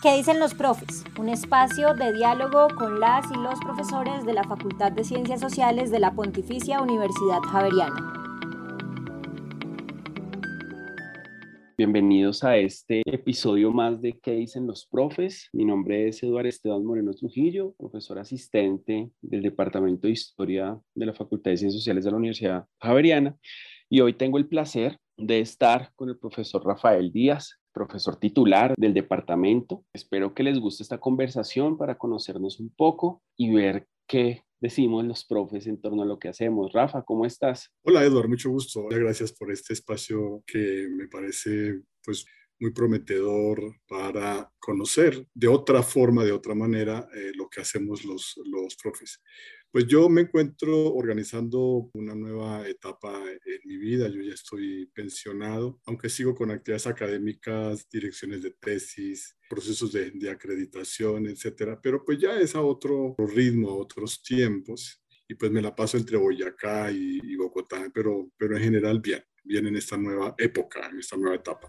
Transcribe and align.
¿Qué 0.00 0.16
dicen 0.16 0.38
los 0.38 0.54
profes? 0.54 1.02
Un 1.18 1.28
espacio 1.28 1.92
de 1.92 2.12
diálogo 2.12 2.68
con 2.76 3.00
las 3.00 3.28
y 3.32 3.34
los 3.34 3.58
profesores 3.58 4.24
de 4.24 4.32
la 4.32 4.44
Facultad 4.44 4.92
de 4.92 5.02
Ciencias 5.02 5.40
Sociales 5.40 5.90
de 5.90 5.98
la 5.98 6.14
Pontificia 6.14 6.80
Universidad 6.80 7.40
Javeriana. 7.40 8.14
Bienvenidos 11.76 12.44
a 12.44 12.56
este 12.56 13.02
episodio 13.06 13.72
más 13.72 14.00
de 14.00 14.16
¿Qué 14.20 14.34
dicen 14.34 14.68
los 14.68 14.86
profes? 14.86 15.48
Mi 15.52 15.64
nombre 15.64 16.06
es 16.06 16.22
Eduardo 16.22 16.48
Esteban 16.48 16.84
Moreno 16.84 17.12
Trujillo, 17.12 17.74
profesor 17.76 18.20
asistente 18.20 19.10
del 19.20 19.42
Departamento 19.42 20.06
de 20.06 20.12
Historia 20.12 20.78
de 20.94 21.06
la 21.06 21.12
Facultad 21.12 21.50
de 21.50 21.56
Ciencias 21.56 21.80
Sociales 21.80 22.04
de 22.04 22.10
la 22.12 22.18
Universidad 22.18 22.66
Javeriana. 22.80 23.36
Y 23.90 24.00
hoy 24.00 24.12
tengo 24.12 24.38
el 24.38 24.46
placer 24.46 24.96
de 25.16 25.40
estar 25.40 25.90
con 25.96 26.08
el 26.08 26.18
profesor 26.18 26.64
Rafael 26.64 27.10
Díaz, 27.10 27.58
profesor 27.78 28.16
titular 28.16 28.74
del 28.76 28.92
departamento. 28.92 29.84
Espero 29.92 30.34
que 30.34 30.42
les 30.42 30.58
guste 30.58 30.82
esta 30.82 30.98
conversación 30.98 31.78
para 31.78 31.96
conocernos 31.96 32.58
un 32.58 32.74
poco 32.74 33.22
y 33.36 33.54
ver 33.54 33.86
qué 34.08 34.42
decimos 34.60 35.04
los 35.04 35.24
profes 35.24 35.66
en 35.68 35.80
torno 35.80 36.02
a 36.02 36.06
lo 36.06 36.18
que 36.18 36.28
hacemos. 36.28 36.72
Rafa, 36.72 37.02
¿cómo 37.02 37.24
estás? 37.24 37.70
Hola, 37.84 38.02
Eduardo, 38.04 38.28
mucho 38.28 38.50
gusto. 38.50 38.86
Gracias 38.90 39.32
por 39.32 39.52
este 39.52 39.74
espacio 39.74 40.42
que 40.44 40.88
me 40.90 41.06
parece 41.06 41.80
pues 42.04 42.26
muy 42.60 42.72
prometedor 42.72 43.76
para 43.86 44.50
conocer 44.58 45.24
de 45.32 45.46
otra 45.46 45.84
forma, 45.84 46.24
de 46.24 46.32
otra 46.32 46.56
manera, 46.56 47.08
eh, 47.14 47.30
lo 47.36 47.48
que 47.48 47.60
hacemos 47.60 48.04
los, 48.04 48.34
los 48.44 48.74
profes. 48.74 49.22
Pues 49.70 49.86
yo 49.86 50.08
me 50.08 50.22
encuentro 50.22 50.94
organizando 50.94 51.90
una 51.92 52.14
nueva 52.14 52.66
etapa 52.66 53.22
en 53.30 53.60
mi 53.64 53.76
vida. 53.76 54.08
Yo 54.08 54.22
ya 54.22 54.32
estoy 54.32 54.86
pensionado, 54.94 55.78
aunque 55.84 56.08
sigo 56.08 56.34
con 56.34 56.50
actividades 56.50 56.86
académicas, 56.86 57.86
direcciones 57.90 58.42
de 58.42 58.52
tesis, 58.52 59.36
procesos 59.48 59.92
de, 59.92 60.30
acreditación, 60.30 61.26
etcétera. 61.26 61.78
Pero 61.82 62.02
pues 62.02 62.18
ya 62.18 62.40
es 62.40 62.54
a 62.54 62.62
otro 62.62 63.14
ritmo, 63.18 63.70
a 63.70 63.76
otros 63.76 64.22
tiempos. 64.22 65.02
Y 65.28 65.34
pues 65.34 65.52
me 65.52 65.60
la 65.60 65.74
paso 65.76 65.98
entre 65.98 66.16
Boyacá 66.16 66.90
y, 66.90 67.20
y 67.22 67.36
Bogotá, 67.36 67.90
pero, 67.92 68.30
pero 68.38 68.56
en 68.56 68.62
general 68.62 69.00
bien, 69.00 69.22
bien 69.44 69.66
en 69.66 69.76
esta 69.76 69.98
nueva 69.98 70.34
época, 70.38 70.88
en 70.88 71.00
esta 71.00 71.18
nueva 71.18 71.36
etapa 71.36 71.68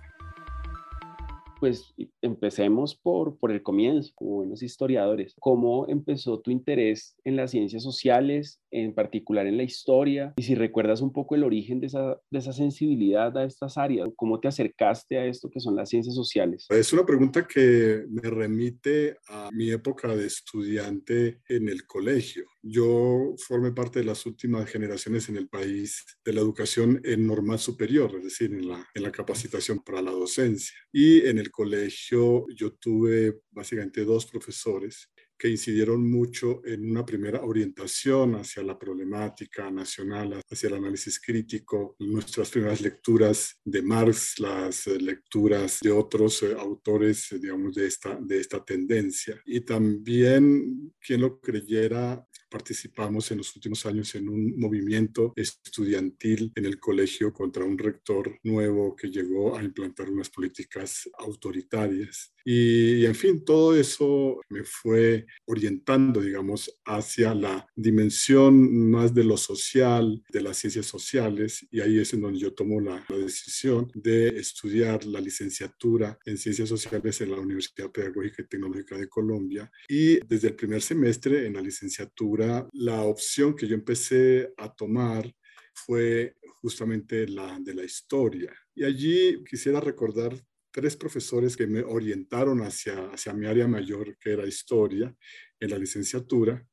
pues 1.59 1.93
empecemos 2.21 2.95
por, 2.95 3.37
por 3.37 3.51
el 3.51 3.61
comienzo, 3.61 4.11
como 4.15 4.35
buenos 4.35 4.63
historiadores. 4.63 5.35
¿Cómo 5.39 5.87
empezó 5.87 6.39
tu 6.39 6.51
interés 6.51 7.15
en 7.23 7.35
las 7.35 7.51
ciencias 7.51 7.83
sociales, 7.83 8.61
en 8.71 8.93
particular 8.93 9.47
en 9.47 9.57
la 9.57 9.63
historia? 9.63 10.33
Y 10.37 10.43
si 10.43 10.55
recuerdas 10.55 11.01
un 11.01 11.11
poco 11.11 11.35
el 11.35 11.43
origen 11.43 11.79
de 11.79 11.87
esa, 11.87 12.17
de 12.29 12.39
esa 12.39 12.53
sensibilidad 12.53 13.35
a 13.37 13.45
estas 13.45 13.77
áreas, 13.77 14.09
¿cómo 14.15 14.39
te 14.39 14.47
acercaste 14.47 15.17
a 15.17 15.25
esto 15.25 15.49
que 15.49 15.59
son 15.59 15.75
las 15.75 15.89
ciencias 15.89 16.15
sociales? 16.15 16.65
Es 16.69 16.93
una 16.93 17.05
pregunta 17.05 17.47
que 17.47 18.05
me 18.09 18.29
remite 18.29 19.17
a 19.27 19.49
mi 19.51 19.71
época 19.71 20.15
de 20.15 20.25
estudiante 20.25 21.41
en 21.47 21.69
el 21.69 21.85
colegio. 21.85 22.45
Yo 22.61 23.35
formé 23.47 23.71
parte 23.71 23.99
de 23.99 24.05
las 24.05 24.25
últimas 24.25 24.69
generaciones 24.69 25.29
en 25.29 25.37
el 25.37 25.47
país 25.47 26.05
de 26.25 26.33
la 26.33 26.41
educación 26.41 27.01
en 27.03 27.25
normal 27.25 27.59
superior, 27.59 28.13
es 28.17 28.23
decir, 28.23 28.53
en 28.53 28.67
la, 28.67 28.85
en 28.93 29.03
la 29.03 29.11
capacitación 29.11 29.79
para 29.79 30.01
la 30.01 30.11
docencia. 30.11 30.77
Y 30.91 31.21
en 31.27 31.37
el 31.37 31.48
colegio 31.49 32.45
yo 32.55 32.73
tuve 32.73 33.41
básicamente 33.51 34.03
dos 34.03 34.25
profesores 34.25 35.09
que 35.39 35.49
incidieron 35.49 36.07
mucho 36.11 36.61
en 36.65 36.91
una 36.91 37.05
primera 37.05 37.41
orientación 37.41 38.35
hacia 38.35 38.61
la 38.61 38.77
problemática 38.77 39.71
nacional, 39.71 40.41
hacia 40.51 40.67
el 40.67 40.75
análisis 40.75 41.17
crítico, 41.21 41.95
nuestras 41.99 42.49
primeras 42.49 42.81
lecturas 42.81 43.57
de 43.63 43.81
Marx, 43.81 44.37
las 44.39 44.85
lecturas 44.87 45.79
de 45.81 45.91
otros 45.91 46.43
eh, 46.43 46.53
autores, 46.59 47.31
eh, 47.31 47.39
digamos, 47.39 47.73
de 47.73 47.87
esta, 47.87 48.19
de 48.19 48.37
esta 48.37 48.63
tendencia. 48.65 49.41
Y 49.45 49.61
también, 49.61 50.93
quien 50.99 51.21
lo 51.21 51.39
creyera, 51.39 52.27
participamos 52.49 53.31
en 53.31 53.37
los 53.39 53.55
últimos 53.55 53.85
años 53.85 54.13
en 54.15 54.27
un 54.27 54.59
movimiento 54.59 55.33
estudiantil 55.35 56.51
en 56.55 56.65
el 56.65 56.79
colegio 56.79 57.33
contra 57.33 57.63
un 57.63 57.77
rector 57.77 58.37
nuevo 58.43 58.95
que 58.95 59.09
llegó 59.09 59.57
a 59.57 59.63
implantar 59.63 60.09
unas 60.09 60.29
políticas 60.29 61.09
autoritarias. 61.17 62.33
Y, 62.45 63.05
en 63.05 63.15
fin, 63.15 63.43
todo 63.45 63.75
eso 63.75 64.39
me 64.49 64.63
fue 64.63 65.25
orientando, 65.45 66.21
digamos, 66.21 66.79
hacia 66.85 67.35
la 67.35 67.67
dimensión 67.75 68.89
más 68.89 69.13
de 69.13 69.23
lo 69.23 69.37
social, 69.37 70.23
de 70.29 70.41
las 70.41 70.57
ciencias 70.57 70.85
sociales, 70.85 71.67
y 71.69 71.81
ahí 71.81 71.99
es 71.99 72.13
en 72.13 72.21
donde 72.21 72.39
yo 72.39 72.53
tomo 72.53 72.79
la, 72.79 73.05
la 73.07 73.17
decisión 73.17 73.91
de 73.93 74.29
estudiar 74.29 75.05
la 75.05 75.19
licenciatura 75.19 76.17
en 76.25 76.37
ciencias 76.37 76.69
sociales 76.69 77.21
en 77.21 77.31
la 77.31 77.39
Universidad 77.39 77.91
Pedagógica 77.91 78.41
y 78.41 78.47
Tecnológica 78.47 78.97
de 78.97 79.09
Colombia. 79.09 79.69
Y 79.87 80.19
desde 80.25 80.47
el 80.47 80.55
primer 80.55 80.81
semestre 80.81 81.45
en 81.45 81.53
la 81.53 81.61
licenciatura, 81.61 82.38
la 82.73 83.03
opción 83.03 83.55
que 83.55 83.67
yo 83.67 83.75
empecé 83.75 84.53
a 84.57 84.73
tomar 84.73 85.31
fue 85.73 86.35
justamente 86.61 87.27
la 87.27 87.59
de 87.59 87.73
la 87.73 87.83
historia. 87.83 88.53
Y 88.75 88.83
allí 88.83 89.43
quisiera 89.43 89.79
recordar 89.79 90.33
tres 90.71 90.95
profesores 90.95 91.57
que 91.57 91.67
me 91.67 91.81
orientaron 91.81 92.61
hacia, 92.61 93.09
hacia 93.09 93.33
mi 93.33 93.45
área 93.45 93.67
mayor, 93.67 94.17
que 94.17 94.31
era 94.31 94.47
historia, 94.47 95.15
en 95.59 95.69
la 95.69 95.77
licenciatura. 95.77 96.65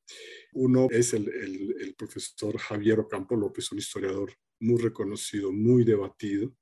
Uno 0.53 0.87
es 0.91 1.13
el, 1.15 1.29
el 1.29 1.95
profesor 1.95 2.57
Javier 2.59 3.01
Ocampo 3.01 3.37
López, 3.37 3.73
un 3.73 3.79
historiador 3.79 4.33
muy 4.61 4.81
reconocido, 4.81 5.53
muy 5.53 5.85
debatido 5.85 6.55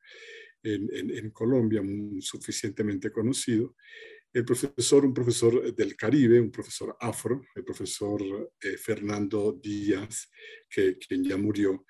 en, 0.64 1.30
Colombia, 1.30 1.82
suficientemente 2.20 3.10
conocido 3.10 3.76
el 4.34 4.44
profesor, 4.44 5.04
un 5.04 5.14
profesor 5.14 5.72
del 5.74 5.96
Caribe, 5.96 6.40
un 6.40 6.50
profesor 6.50 6.96
afro, 7.00 7.40
el 7.54 7.64
profesor 7.64 8.20
eh, 8.60 8.76
Fernando 8.76 9.52
Díaz, 9.52 10.28
que, 10.68 10.98
quien 10.98 11.22
ya 11.22 11.36
murió, 11.36 11.86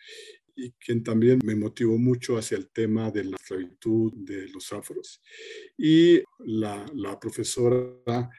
y 0.54 0.72
quien 0.72 1.02
también 1.02 1.40
me 1.42 1.56
motivó 1.56 1.96
mucho 1.96 2.36
hacia 2.36 2.58
el 2.58 2.68
tema 2.68 3.10
de 3.10 3.24
la 3.24 3.36
esclavitud 3.36 4.12
de 4.14 4.48
los 4.50 4.72
afros. 4.74 5.22
Y 5.78 6.22
la, 6.40 6.84
la 6.94 7.18
profesora, 7.18 8.30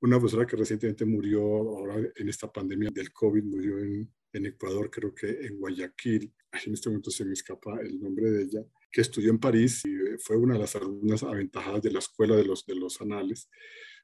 una 0.00 0.18
profesora 0.18 0.46
que 0.46 0.56
recientemente 0.56 1.04
murió 1.04 1.42
ahora 1.42 1.96
en 2.16 2.28
esta 2.30 2.50
pandemia 2.50 2.88
del 2.90 3.12
COVID, 3.12 3.44
murió 3.44 3.78
en, 3.78 4.10
en 4.32 4.46
Ecuador, 4.46 4.90
creo 4.90 5.14
que 5.14 5.28
en 5.28 5.58
Guayaquil, 5.58 6.32
en 6.64 6.72
este 6.72 6.88
momento 6.88 7.10
se 7.10 7.26
me 7.26 7.34
escapa 7.34 7.78
el 7.82 8.00
nombre 8.00 8.30
de 8.30 8.42
ella, 8.42 8.64
que 8.90 9.00
estudió 9.00 9.30
en 9.30 9.38
París 9.38 9.82
y 9.84 9.90
eh, 9.90 10.18
fue 10.18 10.36
una 10.36 10.54
de 10.54 10.60
las 10.60 10.76
alumnas 10.76 11.22
aventajadas 11.22 11.82
de 11.82 11.92
la 11.92 11.98
Escuela 11.98 12.36
de 12.36 12.44
los, 12.44 12.66
de 12.66 12.74
los 12.74 13.00
Anales. 13.00 13.48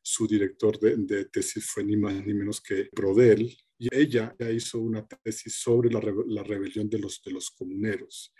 Su 0.02 0.26
director 0.26 0.78
de, 0.78 1.24
tesis 1.26 1.66
fue 1.66 1.84
ni 1.84 1.97
más 1.97 2.14
ni 2.24 2.32
menos 2.34 2.60
que 2.60 2.88
Brodel, 2.92 3.56
y 3.78 3.88
ella 3.94 4.34
ya 4.38 4.50
hizo 4.50 4.78
una 4.78 5.06
tesis 5.06 5.56
sobre 5.56 5.91
la, 5.91 6.00
la, 6.26 6.42
rebelión 6.42 6.88
de 6.88 6.98
los, 6.98 7.20
de 7.22 7.32
los 7.32 7.50
comuneros. 7.50 8.32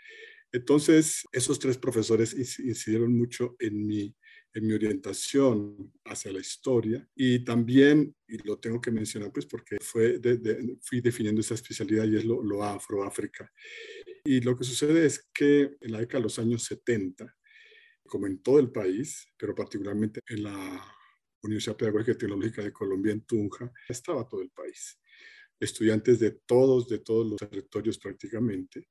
Entonces, 0.51 1.25
esos 1.31 1.59
tres 1.59 1.77
profesores 1.77 2.33
incidieron 2.33 3.15
mucho 3.15 3.55
en 3.59 3.85
mi, 3.85 4.15
en 4.53 4.65
mi 4.65 4.73
orientación 4.73 5.93
hacia 6.05 6.31
la 6.31 6.39
historia 6.39 7.07
y 7.15 7.43
también, 7.43 8.15
y 8.27 8.37
lo 8.39 8.59
tengo 8.59 8.81
que 8.81 8.91
mencionar 8.91 9.31
pues 9.31 9.45
porque 9.45 9.77
fue 9.79 10.19
de, 10.19 10.77
fui 10.81 11.01
definiendo 11.01 11.41
esa 11.41 11.53
especialidad 11.53 12.05
y 12.05 12.17
es 12.17 12.25
lo, 12.25 12.41
lo 12.41 12.63
afro-áfrica. 12.63 13.51
Y 14.25 14.41
lo 14.41 14.57
que 14.57 14.63
sucede 14.63 15.05
es 15.05 15.29
que 15.33 15.77
en 15.79 15.91
la 15.91 15.99
década 15.99 16.19
de 16.19 16.23
los 16.23 16.39
años 16.39 16.63
70, 16.63 17.33
como 18.07 18.27
en 18.27 18.41
todo 18.41 18.59
el 18.59 18.71
país, 18.71 19.27
pero 19.37 19.53
particularmente 19.53 20.21
en 20.27 20.43
la 20.43 20.95
Universidad 21.43 21.77
Pedagógica 21.77 22.13
y 22.13 22.17
Tecnológica 22.17 22.63
de 22.63 22.73
Colombia 22.73 23.13
en 23.13 23.21
Tunja, 23.21 23.71
estaba 23.87 24.27
todo 24.27 24.41
el 24.41 24.49
país. 24.49 24.99
Estudiantes 25.59 26.19
de 26.19 26.31
todos, 26.31 26.87
de 26.87 26.99
todos 26.99 27.27
los 27.27 27.37
territorios 27.37 27.97
prácticamente. 27.97 28.87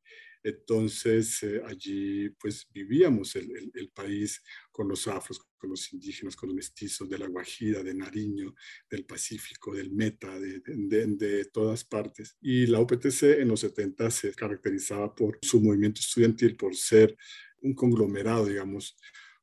Entonces, 0.46 1.42
eh, 1.42 1.60
allí 1.66 2.30
pues 2.30 2.68
vivíamos 2.72 3.34
el, 3.34 3.72
el, 3.74 3.90
país 3.90 4.40
con 4.70 4.86
los 4.86 5.08
afros, 5.08 5.40
con 5.58 5.70
los 5.70 5.92
indígenas, 5.92 6.36
con 6.36 6.48
los 6.48 6.54
mestizos 6.54 7.08
de 7.08 7.18
la 7.18 7.26
Guajira, 7.26 7.82
de 7.82 7.92
Nariño, 7.92 8.54
del 8.88 9.04
Pacífico, 9.04 9.74
del 9.74 9.90
Meta, 9.90 10.38
de, 10.38 10.60
de, 10.64 11.06
de, 11.06 11.44
todas 11.46 11.84
partes. 11.84 12.36
Y 12.40 12.66
la 12.66 12.78
UPTC 12.78 13.40
en 13.40 13.48
los 13.48 13.58
70 13.58 14.08
se 14.12 14.32
caracterizaba 14.34 15.12
por 15.12 15.36
su 15.42 15.60
movimiento 15.60 16.00
estudiantil, 16.00 16.56
por 16.56 16.76
ser 16.76 17.16
un 17.62 17.74
conglomerado, 17.74 18.46
digamos, 18.46 18.96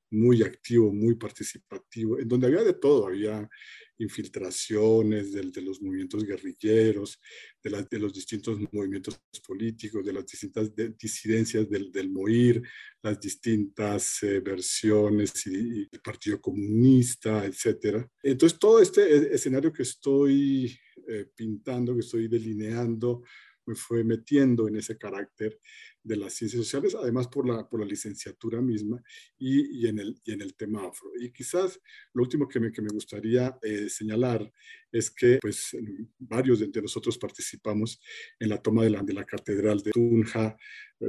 muy 0.10 0.42
activo, 0.44 0.94
muy 0.94 1.16
participativo, 1.16 2.18
en 2.18 2.30
donde 2.30 2.48
había 2.48 2.64
de 2.64 2.76
todo, 2.76 3.08
había 3.08 3.50
infiltraciones 3.98 5.32
de, 5.32 5.42
de 5.52 5.62
los 5.62 5.82
movimientos 5.82 6.24
guerrilleros, 6.26 7.20
de, 7.64 7.70
la, 7.70 7.82
de, 7.84 8.00
los 8.00 8.14
distintos 8.14 8.60
movimientos 8.72 9.20
políticos, 9.46 10.06
de 10.06 10.14
las 10.14 10.26
distintas 10.26 10.72
disidencias 10.98 11.70
del, 11.70 11.92
del, 11.92 12.10
MOIR, 12.10 12.62
las 13.02 13.20
distintas 13.20 14.24
eh, 14.24 14.40
versiones 14.40 15.46
y, 15.48 15.88
el 15.92 16.02
Partido 16.02 16.42
Comunista, 16.42 17.46
etc. 17.46 18.06
Entonces, 18.22 18.60
todo 18.60 18.82
este 18.82 19.02
e, 19.02 19.36
escenario 19.36 19.72
que 19.72 19.84
estoy 19.84 20.78
eh, 21.08 21.28
pintando, 21.36 21.94
que 21.94 22.02
estoy 22.02 22.28
delineando, 22.28 23.24
me 23.66 23.76
fue 23.76 24.04
metiendo 24.04 24.68
en 24.68 24.76
ese 24.76 24.98
carácter 24.98 25.60
de 26.04 26.18
las 26.18 26.34
ciencias 26.34 26.64
sociales, 26.64 26.96
además 26.96 27.28
por 27.28 27.48
la, 27.48 27.68
por 27.68 27.80
la 27.80 27.86
licenciatura 27.86 28.62
misma 28.62 29.02
y, 29.38 29.80
y, 29.80 29.88
en 29.88 30.00
el, 30.00 30.20
y 30.24 30.34
en 30.34 30.42
el 30.42 30.56
tema 30.56 30.86
afro. 30.86 31.12
Y 31.20 31.32
quizás 31.32 31.80
lo 32.14 32.24
último 32.24 32.48
que 32.48 32.60
me, 32.60 32.72
que 32.72 32.82
me 32.82 32.90
gustaría 32.90 33.58
eh, 33.62 33.90
señalar 33.90 34.52
es 34.92 35.10
que 35.10 35.40
pues, 35.42 35.76
varios 36.20 36.60
de, 36.60 36.82
nosotros 36.82 37.18
participamos 37.18 38.00
en 38.40 38.50
la 38.50 38.62
toma 38.62 38.84
de 38.84 38.92
la, 38.92 39.02
de 39.02 39.14
la 39.14 39.26
catedral 39.26 39.82
de 39.82 39.92
Tunja, 39.92 40.56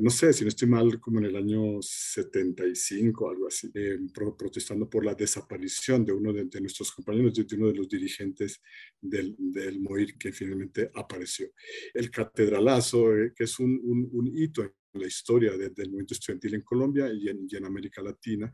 no 0.00 0.10
sé 0.10 0.32
si 0.32 0.42
no 0.42 0.48
estoy 0.48 0.68
mal, 0.68 1.00
como 1.00 1.18
en 1.18 1.26
el 1.26 1.36
año 1.36 1.80
75, 1.80 3.30
algo 3.30 3.46
así, 3.46 3.70
eh, 3.74 3.98
protestando 4.36 4.88
por 4.88 5.04
la 5.04 5.14
desaparición 5.14 6.04
de 6.04 6.12
uno 6.12 6.32
de, 6.32 6.60
nuestros 6.60 6.90
compañeros, 6.92 7.34
de, 7.34 7.46
uno 7.56 7.68
de 7.68 7.74
los 7.74 7.88
dirigentes 7.88 8.60
del, 9.00 9.34
del 9.38 9.80
MOIR 9.80 10.16
que 10.18 10.32
finalmente 10.32 10.90
apareció. 10.94 11.48
El 11.92 12.10
catedralazo, 12.10 13.16
eh, 13.16 13.32
que 13.36 13.44
es 13.44 13.58
un, 13.58 13.80
un, 13.84 14.26
hito 14.34 14.62
la 14.94 15.06
historia 15.06 15.56
del 15.56 15.88
movimiento 15.88 16.14
estudiantil 16.14 16.54
en 16.54 16.62
Colombia 16.62 17.10
y 17.12 17.28
en, 17.28 17.46
y 17.48 17.56
en 17.56 17.64
América 17.64 18.02
Latina, 18.02 18.52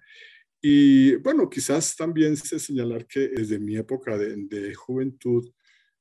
y 0.63 1.17
bueno, 1.17 1.49
quizás 1.49 1.97
también 1.97 2.37
se 2.37 2.59
señalar 2.59 3.07
que 3.07 3.29
desde 3.29 3.59
mi 3.59 3.77
época 3.77 4.19
de, 4.19 4.37
de, 4.37 4.75
juventud, 4.75 5.51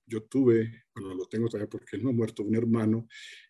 yo 0.06 0.24
tuve, 0.24 0.84
bueno, 0.94 1.14
lo 1.14 1.26
tengo 1.28 1.48
todavía 1.48 1.70
porque 1.70 1.96
él 1.96 2.04
no 2.04 2.10
ha 2.10 2.14
muerto, 2.14 2.44
un 2.44 2.56
hermano 2.56 3.08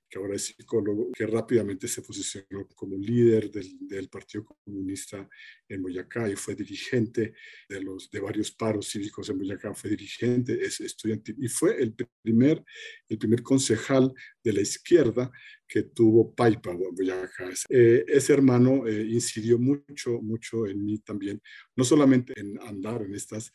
que 0.10 0.18
ahora 0.18 0.36
es 0.36 0.46
psicólogo, 0.46 1.12
que 1.12 1.28
rápidamente 1.28 1.88
se 1.88 2.02
posicionó 2.02 2.68
como 2.76 2.98
líder 2.98 3.52
del, 3.52 3.78
del, 3.82 4.10
Partido 4.10 4.44
Comunista 4.46 5.30
en 5.68 5.82
Boyacá 5.82 6.30
y 6.30 6.36
fue 6.36 6.56
dirigente 6.56 7.34
de, 7.68 7.82
los, 7.82 8.10
de 8.10 8.20
varios 8.20 8.52
paros 8.52 8.90
cívicos 8.90 9.30
en 9.30 9.38
Boyacá, 9.38 9.74
fue 9.74 9.92
dirigente, 9.92 10.60
es 10.62 10.80
estudiante 10.82 11.36
y 11.38 11.48
fue 11.48 11.82
el 11.82 11.94
primer, 12.24 12.64
el 13.08 13.18
primer 13.18 13.44
concejal 13.44 14.12
de 14.44 14.54
la 14.54 14.62
izquierda 14.62 15.32
que 15.68 15.84
tuvo 15.84 16.34
Paipa 16.34 16.74
Boyacá. 16.74 17.52
Eh, 17.70 18.04
ese 18.08 18.34
hermano 18.34 18.88
eh, 18.88 19.06
incidió 19.08 19.60
mucho, 19.60 20.20
mucho 20.22 20.66
en 20.66 20.84
mí 20.84 20.98
también, 21.00 21.40
no 21.76 21.84
solamente 21.84 22.34
en 22.40 22.60
andar 22.62 23.04
en 23.04 23.14
estas 23.14 23.52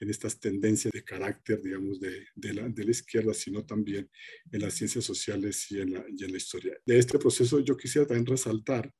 en 0.00 0.10
estas 0.10 0.38
tendencias 0.38 0.92
de 0.92 1.02
carácter, 1.02 1.60
digamos, 1.62 2.00
de, 2.00 2.26
de, 2.34 2.54
la, 2.54 2.68
de, 2.68 2.84
la, 2.84 2.90
izquierda, 2.90 3.34
sino 3.34 3.64
también 3.64 4.10
en 4.50 4.60
las 4.60 4.74
ciencias 4.74 5.04
sociales 5.04 5.70
y 5.70 5.80
en 5.80 5.94
la, 5.94 6.04
y 6.08 6.24
en 6.24 6.30
la 6.30 6.36
historia. 6.36 6.78
De 6.86 6.98
este 6.98 7.18
proceso 7.18 7.60
yo 7.60 7.76
quisiera 7.76 8.06
también 8.06 8.26
resaltar 8.26 8.92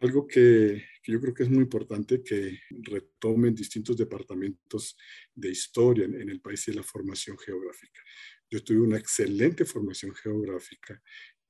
algo 0.00 0.26
que, 0.26 0.84
que, 1.02 1.12
yo 1.12 1.20
creo 1.20 1.34
que 1.34 1.42
es 1.42 1.50
muy 1.50 1.62
importante 1.62 2.22
que 2.22 2.60
retomen 2.70 3.54
distintos 3.54 3.96
departamentos 3.96 4.96
de 5.34 5.50
historia 5.50 6.04
en, 6.04 6.14
en 6.14 6.28
el 6.28 6.40
país 6.40 6.68
y 6.68 6.72
la 6.72 6.84
formación 6.84 7.36
geográfica. 7.36 8.00
Yo 8.48 8.62
tuve 8.62 8.80
una 8.80 8.98
excelente 8.98 9.64
formación 9.64 10.14
geográfica 10.14 11.00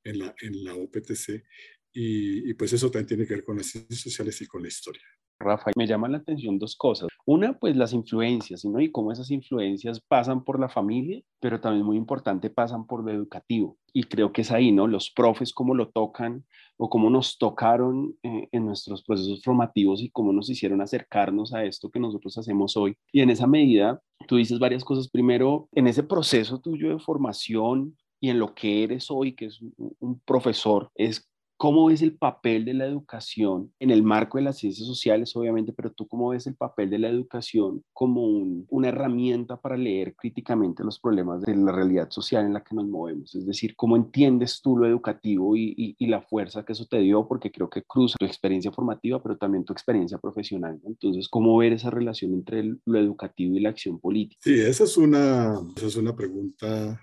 en 0.05 0.19
la, 0.21 0.35
en 0.41 0.65
la 0.65 0.75
OPTC 0.75 1.45
y, 1.93 2.51
y 2.51 2.55
pues 2.55 2.73
eso 2.73 2.91
también 2.91 3.09
tiene 3.09 3.27
que 3.27 3.35
ver 3.35 3.45
con 3.45 3.59
las 3.59 3.67
ciencias 3.67 4.01
sociales 4.01 4.41
y 4.41 4.47
con 4.47 4.63
la 4.63 4.69
historia. 4.69 5.05
Rafa, 5.41 5.71
me 5.75 5.87
llaman 5.87 6.13
la 6.13 6.19
atención 6.19 6.59
dos 6.59 6.77
cosas. 6.77 7.09
Una, 7.25 7.59
pues 7.59 7.75
las 7.75 7.95
influencias, 7.95 8.65
¿no? 8.65 8.79
Y 8.79 8.93
cómo 8.93 9.11
esas 9.11 9.31
influencias 9.31 10.01
pasan 10.01 10.45
por 10.45 10.61
la 10.61 10.69
familia, 10.69 11.23
pero 11.41 11.61
también 11.61 11.87
muy 11.87 11.97
importante, 11.97 12.51
pasan 12.51 12.87
por 12.87 13.03
lo 13.03 13.11
educativo. 13.11 13.79
Y 13.93 14.05
creo 14.05 14.33
que 14.33 14.43
es 14.43 14.53
ahí, 14.53 14.71
¿no? 14.71 14.87
Los 14.87 15.11
profes, 15.11 15.53
cómo 15.53 15.75
lo 15.75 15.89
tocan 15.89 16.45
o 16.77 16.91
cómo 16.91 17.09
nos 17.09 17.39
tocaron 17.39 18.17
eh, 18.23 18.49
en 18.53 18.67
nuestros 18.67 19.03
procesos 19.03 19.43
formativos 19.43 20.03
y 20.03 20.11
cómo 20.11 20.33
nos 20.33 20.51
hicieron 20.51 20.83
acercarnos 20.83 21.55
a 21.55 21.65
esto 21.65 21.91
que 21.91 22.01
nosotros 22.01 22.37
hacemos 22.37 22.77
hoy. 22.77 22.97
Y 23.11 23.21
en 23.21 23.31
esa 23.31 23.47
medida, 23.47 24.01
tú 24.29 24.37
dices 24.37 24.59
varias 24.59 24.85
cosas. 24.85 25.09
Primero, 25.09 25.69
en 25.73 25.87
ese 25.87 26.03
proceso 26.03 26.61
tuyo 26.61 26.91
de 26.91 26.99
formación 26.99 27.97
y 28.21 28.29
en 28.29 28.39
lo 28.39 28.55
que 28.55 28.85
eres 28.85 29.11
hoy, 29.11 29.35
que 29.35 29.47
es 29.47 29.61
un, 29.63 29.97
un 29.99 30.21
profesor, 30.21 30.91
es 30.95 31.30
¿Cómo 31.61 31.85
ves 31.89 32.01
el 32.01 32.17
papel 32.17 32.65
de 32.65 32.73
la 32.73 32.87
educación 32.87 33.71
en 33.79 33.91
el 33.91 34.03
marco 34.03 34.39
de 34.39 34.45
las 34.45 34.57
ciencias 34.57 34.89
sociales, 34.89 35.37
obviamente, 35.37 35.75
pero 35.75 35.93
tú 35.93 36.09
cómo 36.09 36.31
ves 36.31 36.47
el 36.47 36.57
papel 36.57 36.89
de 36.89 36.99
la 36.99 37.11
educación 37.11 37.85
como 37.93 38.25
un, 38.25 38.65
una 38.71 38.89
herramienta 38.89 39.61
para 39.61 39.77
leer 39.77 40.15
críticamente 40.17 40.83
los 40.83 40.99
problemas 40.99 41.43
de 41.43 41.55
la 41.55 41.71
realidad 41.71 42.09
social 42.09 42.47
en 42.47 42.55
la 42.55 42.65
que 42.65 42.75
nos 42.75 42.89
movemos? 42.89 43.35
Es 43.35 43.45
decir, 43.45 43.77
¿cómo 43.77 43.95
entiendes 43.97 44.63
tú 44.63 44.75
lo 44.75 44.87
educativo 44.87 45.55
y 45.55 45.95
la 46.07 46.23
fuerza 46.23 46.65
que 46.65 46.73
eso 46.73 46.87
te 46.87 46.99
dio? 47.01 47.29
Porque 47.29 47.53
creo 47.53 47.69
que 47.69 47.83
cruza 47.83 48.17
tu 48.19 48.25
experiencia 48.25 48.73
formativa, 48.73 49.23
pero 49.23 49.37
también 49.37 49.67
tu 49.67 49.75
experiencia 49.75 50.17
profesional. 50.17 50.81
Entonces, 50.87 51.29
¿cómo 51.29 51.59
ver 51.59 51.75
esa 51.75 51.91
relación 51.91 52.33
entre 52.33 52.61
el, 52.61 52.81
lo 52.87 52.99
educativo 52.99 53.55
y 53.55 53.61
la 53.61 53.69
acción 53.69 54.01
política? 54.01 54.41
Sí, 54.43 54.55
esa 54.59 54.85
es 54.85 54.97
una, 54.97 55.61
esa 55.77 55.89
es 55.89 55.97
una 55.97 56.17
pregunta 56.17 56.99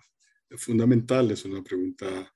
fundamental, 0.57 1.29
es 1.29 1.45
una 1.45 1.61
pregunta 1.61 2.33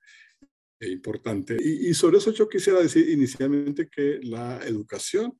importante. 0.90 1.56
Y, 1.60 1.90
y, 1.90 1.94
sobre 1.94 2.18
eso 2.18 2.32
yo 2.32 2.48
quisiera 2.48 2.80
decir 2.80 3.08
inicialmente 3.08 3.88
que 3.88 4.20
la 4.22 4.60
educación 4.66 5.38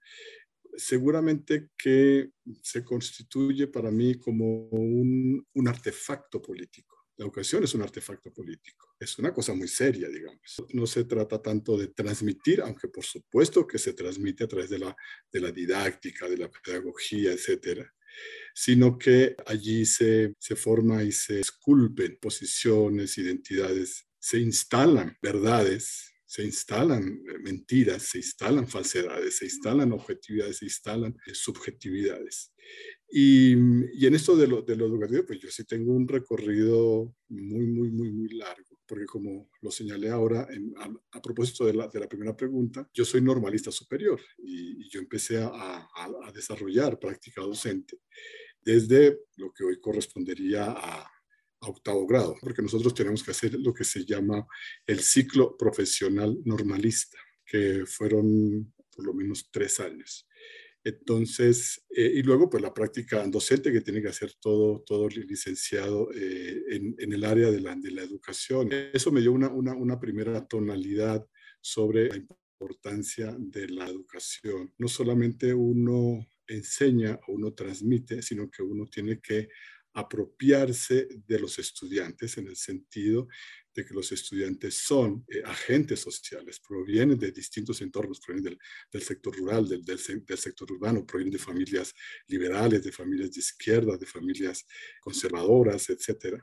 seguramente 0.76 1.68
que 1.76 2.30
se 2.62 2.84
constituye 2.84 3.66
para 3.68 3.90
mí 3.90 4.18
como 4.18 4.68
un, 4.68 5.46
un 5.54 5.68
artefacto 5.68 6.40
político. 6.40 6.96
La 7.16 7.26
educación 7.26 7.64
es 7.64 7.74
un 7.74 7.82
artefacto 7.82 8.32
político. 8.32 8.94
Es 8.98 9.18
una 9.18 9.34
cosa 9.34 9.54
muy 9.54 9.68
seria, 9.68 10.08
digamos. 10.08 10.40
No 10.72 10.86
se 10.86 11.04
trata 11.04 11.42
tanto 11.42 11.76
de 11.76 11.88
transmitir, 11.88 12.62
aunque 12.62 12.88
por 12.88 13.04
supuesto 13.04 13.66
que 13.66 13.78
se 13.78 13.92
transmite 13.92 14.44
a 14.44 14.48
través 14.48 14.70
de 14.70 14.78
la, 14.78 14.96
de 15.30 15.40
la 15.40 15.52
didáctica, 15.52 16.28
de 16.28 16.38
la 16.38 16.50
pedagogía, 16.50 17.32
etcétera, 17.32 17.92
sino 18.54 18.98
que 18.98 19.36
allí 19.46 19.84
se, 19.84 20.34
se 20.38 20.56
forma 20.56 21.02
y 21.02 21.12
se 21.12 21.40
esculpen 21.40 22.18
posiciones, 22.20 23.18
identidades 23.18 24.06
se 24.22 24.38
instalan 24.38 25.18
verdades, 25.20 26.14
se 26.24 26.44
instalan 26.44 27.22
mentiras, 27.42 28.04
se 28.04 28.18
instalan 28.18 28.68
falsedades, 28.68 29.38
se 29.38 29.46
instalan 29.46 29.90
objetividades, 29.90 30.58
se 30.58 30.66
instalan 30.66 31.16
subjetividades. 31.32 32.54
Y, 33.10 33.54
y 33.98 34.06
en 34.06 34.14
esto 34.14 34.36
de 34.36 34.46
lo, 34.46 34.62
de 34.62 34.76
lo, 34.76 34.86
educativo, 34.86 35.24
pues 35.26 35.40
yo 35.40 35.50
sí 35.50 35.64
tengo 35.64 35.92
un 35.92 36.06
recorrido 36.06 37.12
muy, 37.30 37.66
muy, 37.66 37.90
muy, 37.90 38.12
muy 38.12 38.28
largo, 38.28 38.78
porque 38.86 39.06
como 39.06 39.50
lo 39.60 39.70
señalé 39.72 40.08
ahora 40.08 40.46
en, 40.50 40.72
a, 40.78 41.18
a, 41.18 41.20
propósito 41.20 41.66
de 41.66 41.74
la, 41.74 41.88
de 41.88 41.98
la, 41.98 42.08
primera 42.08 42.36
pregunta, 42.36 42.88
yo 42.94 43.04
soy 43.04 43.22
normalista 43.22 43.72
superior 43.72 44.20
y, 44.38 44.86
y 44.86 44.88
yo 44.88 45.00
empecé 45.00 45.38
a, 45.38 45.48
a, 45.48 45.88
a 46.24 46.32
desarrollar 46.32 46.98
práctica 47.00 47.42
docente 47.42 47.98
desde 48.64 49.18
lo 49.36 49.52
que 49.52 49.64
hoy 49.64 49.80
correspondería 49.80 50.66
a 50.70 51.11
octavo 51.62 52.06
grado, 52.06 52.36
porque 52.40 52.62
nosotros 52.62 52.94
tenemos 52.94 53.22
que 53.22 53.30
hacer 53.30 53.54
lo 53.58 53.72
que 53.72 53.84
se 53.84 54.04
llama 54.04 54.46
el 54.86 55.00
ciclo 55.00 55.56
profesional 55.56 56.38
normalista, 56.44 57.18
que 57.44 57.84
fueron 57.86 58.72
por 58.94 59.06
lo 59.06 59.14
menos 59.14 59.48
tres 59.50 59.80
años. 59.80 60.28
Entonces, 60.84 61.84
eh, 61.90 62.12
y 62.16 62.22
luego 62.22 62.50
pues 62.50 62.62
la 62.62 62.74
práctica 62.74 63.24
docente 63.28 63.72
que 63.72 63.82
tiene 63.82 64.02
que 64.02 64.08
hacer 64.08 64.32
todo, 64.40 64.82
todo 64.84 65.08
licenciado 65.08 66.10
eh, 66.12 66.62
en, 66.70 66.96
en, 66.98 67.12
el 67.12 67.24
área 67.24 67.50
de 67.50 67.60
la, 67.60 67.76
de 67.76 67.92
la 67.92 68.02
educación. 68.02 68.68
Eso 68.92 69.12
me 69.12 69.20
dio 69.20 69.32
una, 69.32 69.48
una, 69.48 69.74
una 69.74 70.00
primera 70.00 70.44
tonalidad 70.44 71.24
sobre 71.60 72.08
la 72.08 72.16
importancia 72.16 73.34
de 73.38 73.68
la 73.68 73.86
educación. 73.86 74.74
No 74.78 74.88
solamente 74.88 75.54
uno 75.54 76.26
enseña 76.48 77.18
o 77.28 77.32
uno 77.32 77.52
transmite, 77.54 78.20
sino 78.20 78.50
que 78.50 78.62
uno 78.62 78.86
tiene 78.86 79.20
que 79.20 79.48
apropiarse 79.94 81.08
de 81.26 81.38
los 81.38 81.58
estudiantes 81.58 82.38
en 82.38 82.48
el 82.48 82.56
sentido 82.56 83.28
de 83.74 83.84
que 83.84 83.94
los 83.94 84.12
estudiantes 84.12 84.74
son 84.74 85.24
eh, 85.28 85.42
agentes 85.44 86.00
sociales, 86.00 86.60
provienen 86.60 87.18
de 87.18 87.32
distintos 87.32 87.80
entornos, 87.80 88.20
provienen 88.20 88.58
del, 88.90 89.02
sector 89.02 89.34
rural, 89.36 89.66
del, 89.68 89.98
sector 90.38 90.70
urbano, 90.70 91.06
provienen 91.06 91.32
de 91.32 91.38
familias 91.38 91.94
liberales, 92.26 92.84
de 92.84 92.92
familias 92.92 93.32
de 93.32 93.40
izquierda, 93.40 93.96
de 93.96 94.06
familias 94.06 94.66
conservadoras, 95.00 95.88
etc. 95.88 96.42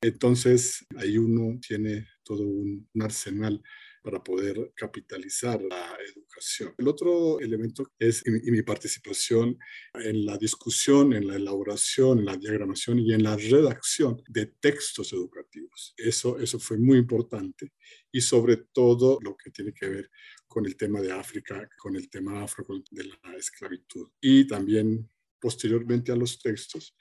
Entonces, 0.00 0.84
ahí 0.96 1.16
uno 1.16 1.58
tiene 1.66 2.06
todo 2.22 2.42
un, 2.42 2.88
un 2.92 3.02
arsenal 3.02 3.62
para 4.08 4.24
poder 4.24 4.72
capitalizar 4.74 5.60
la 5.60 5.94
educación. 6.14 6.74
El 6.78 6.88
otro 6.88 7.38
elemento 7.40 7.92
es 7.98 8.24
y 8.26 8.50
mi 8.50 8.62
participación 8.62 9.58
en 9.92 10.24
la 10.24 10.38
discusión, 10.38 11.12
en 11.12 11.26
la 11.26 11.36
elaboración, 11.36 12.20
en 12.20 12.24
la 12.24 12.38
diagramación 12.38 13.00
y 13.00 13.12
en 13.12 13.22
la 13.22 13.36
redacción 13.36 14.22
de 14.26 14.46
textos 14.46 15.12
educativos. 15.12 15.92
Eso, 15.98 16.38
eso 16.38 16.58
fue 16.58 16.78
muy 16.78 16.96
importante 16.96 17.74
y 18.10 18.22
sobre 18.22 18.56
todo 18.72 19.18
lo 19.20 19.36
que 19.36 19.50
tiene 19.50 19.74
que 19.74 19.88
ver 19.88 20.10
con 20.46 20.64
el 20.64 20.74
tema 20.74 21.02
de 21.02 21.12
África, 21.12 21.68
con 21.76 21.94
el 21.94 22.08
tema 22.08 22.42
afro 22.42 22.64
de 22.90 23.04
la 23.04 23.36
esclavitud 23.36 24.08
y 24.22 24.46
también 24.46 25.06
posteriormente 25.38 26.12
a 26.12 26.16
los 26.16 26.38
textos 26.38 26.96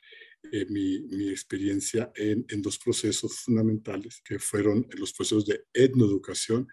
eh, 0.51 0.65
mi, 0.69 0.99
mi, 1.09 1.29
experiencia 1.29 2.11
en, 2.15 2.45
en, 2.49 2.61
dos 2.61 2.77
procesos 2.77 3.39
fundamentales 3.39 4.21
que 4.23 4.39
fueron 4.39 4.87
los 4.97 5.11
procesos 5.11 5.45
de 5.45 5.65
etnoeducación 5.73 6.67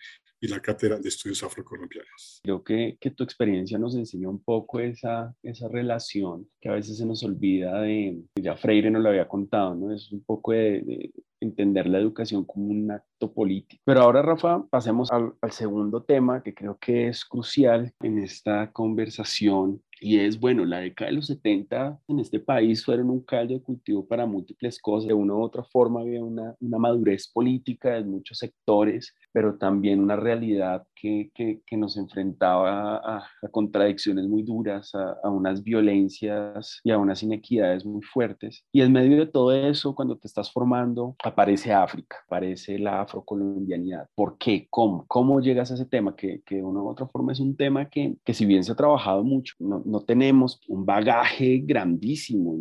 y 0.45 0.49
la 0.49 0.61
cátedra 0.61 0.99
de 0.99 1.09
estudios 1.09 1.43
afrocolombianos. 1.43 2.41
Creo 2.43 2.63
que, 2.63 2.99
que, 3.01 3.11
tu 3.11 3.25
experiencia 3.25 3.79
nos 3.79 3.95
enseñó 3.95 4.29
un 4.29 4.43
poco 4.43 4.79
esa, 4.79 5.35
esa 5.43 5.69
relación 5.69 6.47
que 6.61 6.69
a 6.69 6.73
veces 6.73 6.99
se 6.99 7.07
nos 7.07 7.23
olvida 7.23 7.81
de, 7.81 8.21
ya 8.37 8.55
Freire 8.55 8.91
nos 8.91 9.03
lo 9.03 9.09
había 9.09 9.27
contado, 9.27 9.75
¿no? 9.75 9.91
Es 9.91 10.13
un 10.13 10.23
poco 10.23 10.53
de, 10.53 10.83
de, 10.83 11.11
entender 11.41 11.87
la 11.87 11.99
educación 11.99 12.45
como 12.45 12.67
un 12.67 12.91
acto 12.91 13.33
político. 13.33 13.83
Pero 13.85 14.03
ahora, 14.03 14.23
Rafa, 14.23 14.65
pasemos 14.71 15.11
al, 15.11 15.35
al 15.41 15.53
segundo 15.53 16.03
tema 16.03 16.43
que 16.43 16.55
creo 16.55 16.79
que 16.79 17.09
es 17.09 17.25
crucial 17.25 17.93
en 18.01 18.19
esta 18.19 18.71
conversación 18.73 19.83
y 20.05 20.21
es, 20.21 20.39
bueno, 20.39 20.67
la 20.67 20.81
década 20.81 21.11
de 21.11 21.17
los 21.17 21.27
70 21.29 21.99
en 22.09 22.21
este 22.21 22.39
país 22.39 22.85
fueron 22.85 23.09
un 23.09 23.23
caldo 23.23 23.55
de 23.55 23.63
cultivo 23.63 24.07
para 24.07 24.27
múltiples 24.27 24.79
cosas. 24.79 25.09
De 25.09 25.15
una 25.15 25.33
u 25.33 25.43
otra 25.43 25.65
forma 25.65 26.03
había 26.03 26.23
una, 26.23 26.55
una 26.61 26.79
madurez 26.79 27.27
política 27.33 27.95
de 27.95 28.05
muchos 28.05 28.37
sectores, 28.37 29.15
pero 29.33 29.57
también 29.57 30.01
una 30.01 30.17
realidad 30.17 30.87
que, 30.95 31.31
que, 31.35 31.63
que 31.67 31.77
nos 31.79 31.97
enfrentaba 31.97 32.99
a, 32.99 33.17
a, 33.43 33.49
contradicciones 33.49 34.27
muy 34.27 34.43
duras, 34.43 34.95
a, 34.95 35.17
a, 35.23 35.31
unas 35.31 35.63
violencias 35.63 36.81
y 36.85 36.91
a 36.91 36.99
unas 36.99 37.23
inequidades 37.23 37.87
muy 37.87 38.03
fuertes. 38.03 38.65
Y 38.73 38.83
en 38.83 38.93
medio 38.93 39.19
de 39.19 39.27
todo 39.27 39.53
eso, 39.53 39.95
cuando 39.95 40.17
te 40.19 40.29
estás 40.29 40.53
formando, 40.53 41.17
aparece 41.25 41.73
África, 41.73 42.19
aparece 42.27 42.79
la 42.79 43.01
afrocolombianidad. 43.01 44.07
¿Por 44.15 44.37
qué? 44.37 44.67
¿Cómo? 44.69 45.07
¿Cómo 45.09 45.41
llegas 45.41 45.71
a 45.71 45.75
ese 45.75 45.87
tema? 45.87 46.15
Que, 46.15 46.43
que 46.45 46.57
de 46.57 46.63
una 46.63 46.83
u 46.83 46.89
otra 46.89 47.07
forma 47.07 47.33
es 47.33 47.41
un 47.41 47.57
tema 47.57 47.89
que, 47.89 48.17
que 48.23 48.35
si 48.35 48.45
bien 48.45 48.63
se 48.65 48.73
ha 48.73 48.77
trabajado 48.77 49.25
mucho, 49.25 49.55
no, 49.59 49.83
no 49.95 50.05
tenemos 50.05 50.61
un 50.67 50.85
bagaje 50.85 51.63
grandísimo 51.65 52.59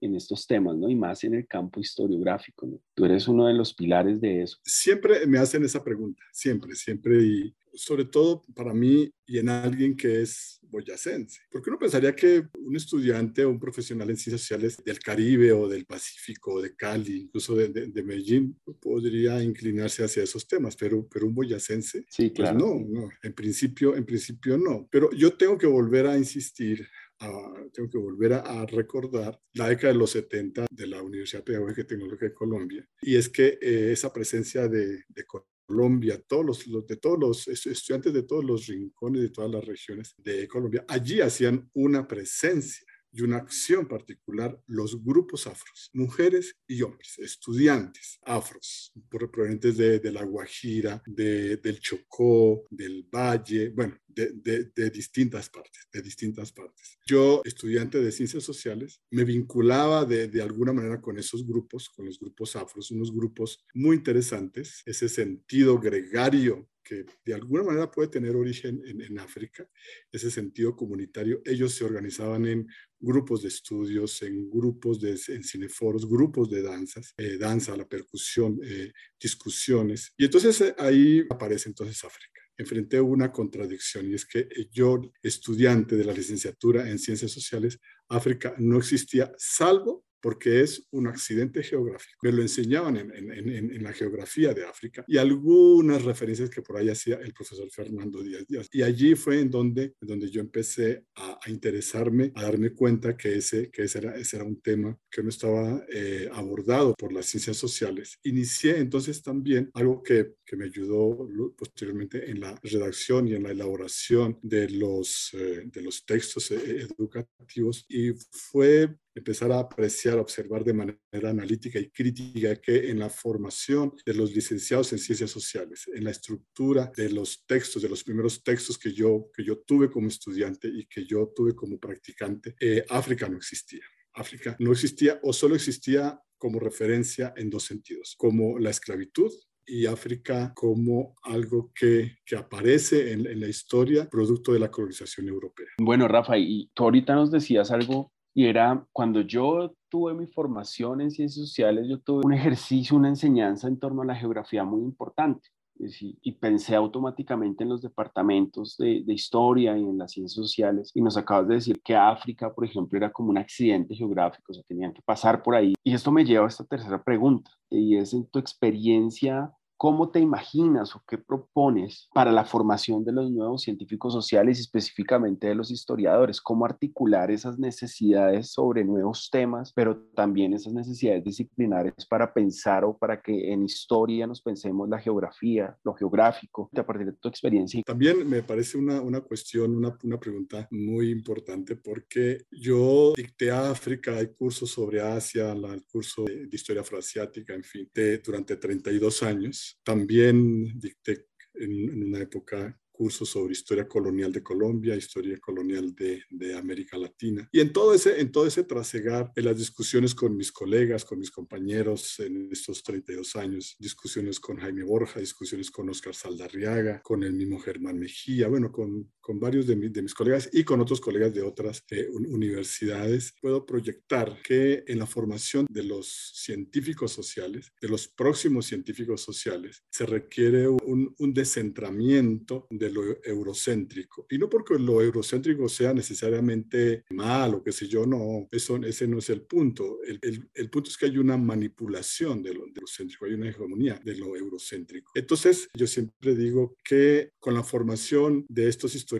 en, 0.00 0.14
estos 0.14 0.46
temas, 0.46 0.74
¿no? 0.78 0.88
Y 0.88 0.96
más 0.96 1.22
en 1.24 1.34
el 1.34 1.46
campo 1.46 1.80
historiográfico. 1.80 2.80
Tú 2.94 3.04
eres 3.04 3.28
uno 3.28 3.46
de 3.46 3.52
los 3.52 3.74
pilares 3.74 4.22
de 4.22 4.42
eso. 4.42 4.56
Siempre 4.64 5.26
me 5.26 5.36
hacen 5.36 5.62
esa 5.64 5.84
pregunta, 5.84 6.22
siempre, 6.32 6.74
siempre, 6.74 7.22
y 7.22 7.54
sobre 7.76 8.06
todo 8.06 8.44
para 8.54 8.74
mí 8.74 9.10
y 9.26 9.38
en 9.38 9.48
alguien 9.48 9.96
que 9.96 10.22
es 10.22 10.58
boyacense. 10.62 11.40
Porque 11.50 11.70
uno 11.70 11.78
pensaría 11.78 12.14
que 12.14 12.44
un 12.58 12.76
estudiante 12.76 13.44
o 13.44 13.50
un 13.50 13.58
profesional 13.58 14.10
en 14.10 14.16
ciencias 14.16 14.40
sociales 14.40 14.76
del 14.84 14.98
Caribe 14.98 15.52
o 15.52 15.68
del 15.68 15.86
Pacífico 15.86 16.54
o 16.54 16.62
de 16.62 16.74
Cali, 16.74 17.22
incluso 17.22 17.54
de, 17.54 17.68
de, 17.68 17.86
de 17.88 18.02
Medellín, 18.02 18.58
podría 18.80 19.42
inclinarse 19.42 20.04
hacia 20.04 20.22
esos 20.22 20.46
temas, 20.46 20.76
pero, 20.76 21.06
pero 21.08 21.26
un 21.26 21.34
boyacense, 21.34 22.04
sí, 22.08 22.30
claro. 22.30 22.58
pues 22.58 22.68
no, 22.68 23.00
no, 23.00 23.08
en 23.22 23.32
principio, 23.32 23.96
en 23.96 24.04
principio 24.04 24.58
no. 24.58 24.88
Pero 24.90 25.10
yo 25.12 25.34
tengo 25.36 25.56
que 25.58 25.66
volver 25.66 26.06
a 26.06 26.18
insistir 26.18 26.86
Uh, 27.18 27.70
tengo 27.72 27.88
que 27.88 27.96
volver 27.96 28.34
a, 28.34 28.40
a, 28.40 28.66
recordar 28.66 29.40
la 29.54 29.70
década 29.70 29.94
de 29.94 29.98
los 29.98 30.10
70 30.10 30.66
de 30.70 30.86
la 30.86 31.02
Universidad 31.02 31.42
Pedagógica 31.42 31.80
y 31.80 31.84
Tecnológica 31.84 32.26
de 32.26 32.34
Colombia. 32.34 32.86
Y 33.00 33.16
es 33.16 33.30
que 33.30 33.58
eh, 33.62 33.92
esa 33.92 34.12
presencia 34.12 34.68
de, 34.68 35.02
de 35.08 35.24
Colombia, 35.66 36.22
todos 36.26 36.66
los, 36.66 36.86
de 36.86 36.96
todos 36.96 37.18
los 37.18 37.48
estudiantes 37.48 38.12
de 38.12 38.22
todos 38.22 38.44
los 38.44 38.66
rincones 38.66 39.22
de 39.22 39.30
todas 39.30 39.50
las 39.50 39.64
regiones 39.64 40.14
de 40.18 40.46
Colombia, 40.46 40.84
allí 40.88 41.20
hacían 41.20 41.68
una 41.74 42.06
presencia 42.06 42.85
y 43.16 43.22
una 43.22 43.38
acción 43.38 43.88
particular 43.88 44.60
los 44.66 45.02
grupos 45.02 45.46
afros, 45.46 45.90
mujeres 45.94 46.54
y 46.68 46.82
hombres, 46.82 47.18
estudiantes 47.18 48.18
afros, 48.22 48.92
provenientes 49.08 49.76
de, 49.78 49.98
de 50.00 50.12
la 50.12 50.22
Guajira, 50.24 51.02
de, 51.06 51.56
del 51.56 51.80
Chocó, 51.80 52.64
del 52.70 53.04
Valle, 53.04 53.70
bueno, 53.70 53.96
de, 54.06 54.32
de, 54.34 54.64
de, 54.74 54.90
distintas 54.90 55.48
partes, 55.48 55.88
de 55.92 56.02
distintas 56.02 56.52
partes. 56.52 56.98
Yo, 57.06 57.40
estudiante 57.44 58.02
de 58.02 58.12
ciencias 58.12 58.44
sociales, 58.44 59.00
me 59.10 59.24
vinculaba 59.24 60.04
de, 60.04 60.28
de 60.28 60.42
alguna 60.42 60.74
manera 60.74 61.00
con 61.00 61.18
esos 61.18 61.46
grupos, 61.46 61.88
con 61.88 62.04
los 62.04 62.18
grupos 62.18 62.54
afros, 62.54 62.90
unos 62.90 63.14
grupos 63.14 63.64
muy 63.72 63.96
interesantes, 63.96 64.82
ese 64.84 65.08
sentido 65.08 65.78
gregario 65.78 66.68
que 66.86 67.04
de 67.24 67.34
alguna 67.34 67.64
manera 67.64 67.90
puede 67.90 68.08
tener 68.08 68.36
origen 68.36 68.80
en, 68.86 69.18
África, 69.18 69.68
ese 70.12 70.30
sentido 70.30 70.76
comunitario. 70.76 71.42
Ellos 71.44 71.74
se 71.74 71.84
organizaban 71.84 72.46
en 72.46 72.66
grupos 72.98 73.42
de 73.42 73.48
estudios, 73.48 74.22
en 74.22 74.48
grupos 74.48 75.00
de 75.00 75.18
en 75.28 75.42
cineforos, 75.42 76.08
grupos 76.08 76.48
de 76.50 76.62
danzas, 76.62 77.14
eh, 77.16 77.36
danza, 77.38 77.76
la 77.76 77.88
percusión, 77.88 78.60
eh, 78.62 78.92
discusiones. 79.20 80.12
Y 80.16 80.26
entonces 80.26 80.60
eh, 80.60 80.74
ahí 80.78 81.24
aparece 81.28 81.68
entonces 81.68 82.02
África 82.04 82.40
enfrenté 82.58 82.98
una 82.98 83.30
contradicción 83.30 84.10
y 84.10 84.14
es 84.14 84.24
que 84.24 84.48
yo, 84.72 84.98
estudiante 85.22 85.94
de 85.94 86.04
la 86.04 86.14
licenciatura 86.14 86.88
en 86.88 86.98
ciencias 86.98 87.30
sociales, 87.30 87.78
África 88.08 88.54
no 88.56 88.78
existía 88.78 89.30
salvo 89.36 90.05
porque 90.20 90.62
es 90.62 90.86
un 90.90 91.06
accidente 91.06 91.62
geográfico. 91.62 92.18
Me 92.22 92.32
lo 92.32 92.42
enseñaban 92.42 92.96
en, 92.96 93.14
en, 93.14 93.30
en, 93.30 93.70
en, 93.70 93.82
la 93.82 93.92
geografía 93.92 94.52
de 94.54 94.64
África 94.64 95.04
y 95.06 95.18
algunas 95.18 96.02
referencias 96.02 96.50
que 96.50 96.62
por 96.62 96.76
ahí 96.76 96.88
hacía 96.88 97.16
el 97.16 97.32
profesor 97.32 97.70
Fernando 97.70 98.22
Díaz 98.22 98.46
Díaz. 98.46 98.68
Y 98.72 98.82
allí 98.82 99.14
fue 99.14 99.40
en 99.40 99.50
donde, 99.50 99.94
donde 100.00 100.30
yo 100.30 100.40
empecé 100.40 101.04
a, 101.14 101.38
a 101.42 101.50
interesarme, 101.50 102.32
a 102.34 102.42
darme 102.42 102.70
cuenta 102.70 103.16
que 103.16 103.36
ese, 103.36 103.70
que 103.70 103.84
ese, 103.84 103.98
era, 103.98 104.16
ese 104.16 104.36
era 104.36 104.44
un 104.44 104.60
tema 104.60 104.98
que 105.10 105.22
no 105.22 105.28
estaba 105.28 105.84
eh, 105.92 106.28
abordado 106.32 106.94
por 106.94 107.12
las 107.12 107.26
ciencias 107.26 107.56
sociales. 107.56 108.18
Inicié 108.24 108.78
entonces 108.78 109.22
también 109.22 109.70
algo 109.74 110.02
que, 110.02 110.34
que 110.44 110.56
me 110.56 110.66
ayudó 110.66 111.28
posteriormente 111.56 112.30
en 112.30 112.40
la 112.40 112.58
redacción 112.62 113.28
y 113.28 113.34
en 113.34 113.42
la 113.42 113.50
elaboración 113.50 114.38
de 114.42 114.68
los, 114.70 115.30
eh, 115.34 115.62
de 115.66 115.82
los 115.82 116.04
textos 116.04 116.50
eh, 116.50 116.86
educativos 116.98 117.84
y 117.88 118.12
fue 118.30 118.96
empezar 119.16 119.50
a 119.50 119.58
apreciar, 119.58 120.18
observar 120.18 120.62
de 120.62 120.74
manera 120.74 121.30
analítica 121.30 121.78
y 121.78 121.90
crítica 121.90 122.54
que 122.56 122.90
en 122.90 122.98
la 122.98 123.08
formación 123.08 123.94
de 124.04 124.14
los 124.14 124.34
licenciados 124.34 124.92
en 124.92 124.98
ciencias 124.98 125.30
sociales, 125.30 125.88
en 125.92 126.04
la 126.04 126.10
estructura 126.10 126.92
de 126.94 127.10
los 127.10 127.46
textos, 127.46 127.82
de 127.82 127.88
los 127.88 128.04
primeros 128.04 128.44
textos 128.44 128.78
que 128.78 128.92
yo, 128.92 129.30
que 129.34 129.42
yo 129.42 129.58
tuve 129.60 129.90
como 129.90 130.08
estudiante 130.08 130.68
y 130.68 130.86
que 130.86 131.04
yo 131.06 131.32
tuve 131.34 131.54
como 131.54 131.78
practicante, 131.78 132.54
eh, 132.60 132.84
África 132.88 133.28
no 133.28 133.38
existía. 133.38 133.84
África 134.12 134.56
no 134.60 134.72
existía 134.72 135.18
o 135.22 135.32
solo 135.32 135.54
existía 135.54 136.20
como 136.38 136.58
referencia 136.58 137.32
en 137.36 137.48
dos 137.48 137.64
sentidos, 137.64 138.14
como 138.18 138.58
la 138.58 138.70
esclavitud 138.70 139.32
y 139.66 139.86
África 139.86 140.52
como 140.54 141.16
algo 141.22 141.72
que, 141.74 142.18
que 142.24 142.36
aparece 142.36 143.12
en, 143.12 143.26
en, 143.26 143.40
la 143.40 143.48
historia 143.48 144.08
producto 144.08 144.52
de 144.52 144.60
la 144.60 144.70
colonización 144.70 145.28
europea. 145.28 145.66
Bueno, 145.80 146.06
Rafa, 146.06 146.38
y 146.38 146.70
tú 146.72 146.84
ahorita 146.84 147.14
nos 147.14 147.32
decías 147.32 147.72
algo 147.72 148.12
y 148.36 148.44
era 148.44 148.86
cuando 148.92 149.22
yo 149.22 149.74
tuve 149.88 150.12
mi 150.12 150.26
formación 150.26 151.00
en 151.00 151.10
ciencias 151.10 151.48
sociales, 151.48 151.86
yo 151.88 151.98
tuve 152.00 152.20
un 152.22 152.34
ejercicio, 152.34 152.94
una 152.94 153.08
enseñanza 153.08 153.66
en 153.66 153.78
torno 153.78 154.02
a 154.02 154.04
la 154.04 154.14
geografía 154.14 154.62
muy 154.62 154.82
importante. 154.82 155.48
Y, 155.78 156.32
pensé 156.32 156.74
automáticamente 156.74 157.64
en 157.64 157.70
los 157.70 157.82
departamentos 157.82 158.76
de, 158.78 159.02
de, 159.04 159.12
historia 159.12 159.76
y 159.76 159.82
en 159.82 159.98
las 159.98 160.12
ciencias 160.12 160.34
sociales. 160.34 160.90
Y 160.94 161.00
nos 161.00 161.16
acabas 161.16 161.48
de 161.48 161.54
decir 161.54 161.80
que 161.82 161.94
África, 161.96 162.52
por 162.52 162.66
ejemplo, 162.66 162.98
era 162.98 163.10
como 163.10 163.30
un 163.30 163.38
accidente 163.38 163.94
geográfico, 163.94 164.52
o 164.52 164.54
sea, 164.54 164.62
tenían 164.64 164.92
que 164.92 165.02
pasar 165.02 165.42
por 165.42 165.54
ahí. 165.54 165.74
Y 165.82 165.94
esto 165.94 166.12
me 166.12 166.24
lleva 166.24 166.44
a 166.44 166.48
esta 166.48 166.64
tercera 166.64 167.02
pregunta, 167.02 167.50
y 167.70 167.96
es 167.96 168.12
en 168.12 168.26
tu 168.26 168.38
experiencia 168.38 169.50
¿Cómo 169.78 170.10
te 170.10 170.20
imaginas 170.20 170.96
o 170.96 171.02
qué 171.06 171.18
propones 171.18 172.08
para 172.14 172.32
la 172.32 172.46
formación 172.46 173.04
de 173.04 173.12
los 173.12 173.30
nuevos 173.30 173.60
científicos 173.60 174.14
sociales 174.14 174.56
y 174.56 174.62
específicamente 174.62 175.48
de 175.48 175.54
los 175.54 175.70
historiadores? 175.70 176.40
¿Cómo 176.40 176.64
articular 176.64 177.30
esas 177.30 177.58
necesidades 177.58 178.52
sobre 178.52 178.84
nuevos 178.84 179.28
temas, 179.30 179.74
pero 179.74 179.98
también 180.14 180.54
esas 180.54 180.72
necesidades 180.72 181.22
disciplinares 181.24 181.92
para 182.08 182.32
pensar 182.32 182.84
o 182.84 182.96
para 182.96 183.20
que 183.20 183.52
en 183.52 183.64
historia 183.64 184.26
nos 184.26 184.40
pensemos 184.40 184.88
la 184.88 184.98
geografía, 184.98 185.76
lo 185.84 185.92
geográfico, 185.92 186.70
a 186.74 186.86
partir 186.86 187.08
de 187.08 187.12
tu 187.12 187.28
experiencia? 187.28 187.82
También 187.84 188.26
me 188.26 188.42
parece 188.42 188.78
una, 188.78 189.02
una 189.02 189.20
cuestión, 189.20 189.76
una, 189.76 189.94
una 190.02 190.18
pregunta 190.18 190.66
muy 190.70 191.10
importante 191.10 191.76
porque 191.76 192.46
yo 192.50 193.12
dicté 193.14 193.50
África, 193.50 194.16
hay 194.16 194.28
cursos 194.28 194.70
sobre 194.70 195.02
Asia, 195.02 195.52
el 195.52 195.84
curso 195.84 196.24
de, 196.24 196.46
de 196.46 196.56
historia 196.56 196.80
afroasiática, 196.80 197.52
en 197.52 197.62
fin, 197.62 197.90
de, 197.92 198.18
durante 198.18 198.56
32 198.56 199.22
años 199.22 199.65
también 199.82 200.78
dicté 200.78 201.26
en, 201.54 201.72
en 201.90 202.02
una 202.04 202.20
época 202.20 202.78
cursos 202.96 203.28
sobre 203.28 203.52
historia 203.52 203.86
colonial 203.86 204.32
de 204.32 204.42
Colombia, 204.42 204.96
historia 204.96 205.38
colonial 205.38 205.94
de, 205.94 206.22
de, 206.30 206.56
América 206.56 206.96
Latina. 206.96 207.46
Y 207.52 207.60
en 207.60 207.72
todo 207.72 207.92
ese, 207.92 208.20
en 208.20 208.32
todo 208.32 208.46
ese 208.46 208.64
trasegar, 208.64 209.32
en 209.36 209.44
las 209.44 209.58
discusiones 209.58 210.14
con 210.14 210.34
mis 210.34 210.50
colegas, 210.50 211.04
con 211.04 211.18
mis 211.18 211.30
compañeros 211.30 212.18
en 212.20 212.48
estos 212.50 212.82
32 212.82 213.36
años, 213.36 213.76
discusiones 213.78 214.40
con 214.40 214.56
Jaime 214.56 214.82
Borja, 214.82 215.20
discusiones 215.20 215.70
con 215.70 215.90
Oscar 215.90 216.14
Saldarriaga, 216.14 217.02
con 217.02 217.22
el 217.22 217.34
mismo 217.34 217.58
Germán 217.58 217.98
Mejía, 217.98 218.48
bueno, 218.48 218.72
con, 218.72 219.12
con 219.26 219.40
varios 219.40 219.66
de, 219.66 219.74
mi, 219.74 219.88
de 219.88 220.02
mis 220.02 220.14
colegas 220.14 220.48
y 220.52 220.62
con 220.62 220.80
otros 220.80 221.00
colegas 221.00 221.34
de 221.34 221.42
otras 221.42 221.82
eh, 221.90 222.06
universidades, 222.12 223.34
puedo 223.40 223.66
proyectar 223.66 224.40
que 224.40 224.84
en 224.86 225.00
la 225.00 225.06
formación 225.06 225.66
de 225.68 225.82
los 225.82 226.06
científicos 226.32 227.10
sociales, 227.10 227.72
de 227.80 227.88
los 227.88 228.06
próximos 228.06 228.66
científicos 228.66 229.22
sociales, 229.22 229.82
se 229.90 230.06
requiere 230.06 230.68
un, 230.68 231.12
un 231.18 231.34
descentramiento 231.34 232.68
de 232.70 232.88
lo 232.92 233.02
eurocéntrico. 233.24 234.28
Y 234.30 234.38
no 234.38 234.48
porque 234.48 234.78
lo 234.78 235.02
eurocéntrico 235.02 235.68
sea 235.68 235.92
necesariamente 235.92 237.02
malo, 237.10 237.64
qué 237.64 237.72
sé 237.72 237.88
yo, 237.88 238.06
no, 238.06 238.46
eso, 238.52 238.76
ese 238.84 239.08
no 239.08 239.18
es 239.18 239.28
el 239.30 239.42
punto. 239.42 239.98
El, 240.06 240.20
el, 240.22 240.48
el 240.54 240.70
punto 240.70 240.90
es 240.90 240.96
que 240.96 241.06
hay 241.06 241.18
una 241.18 241.36
manipulación 241.36 242.44
de 242.44 242.54
lo, 242.54 242.60
de 242.66 242.80
lo 242.80 242.86
céntrico, 242.86 243.24
hay 243.24 243.34
una 243.34 243.48
hegemonía 243.48 244.00
de 244.04 244.14
lo 244.14 244.36
eurocéntrico. 244.36 245.10
Entonces, 245.16 245.68
yo 245.74 245.88
siempre 245.88 246.36
digo 246.36 246.76
que 246.84 247.30
con 247.40 247.54
la 247.54 247.64
formación 247.64 248.46
de 248.48 248.68
estos 248.68 248.94
historiadores, 248.94 249.15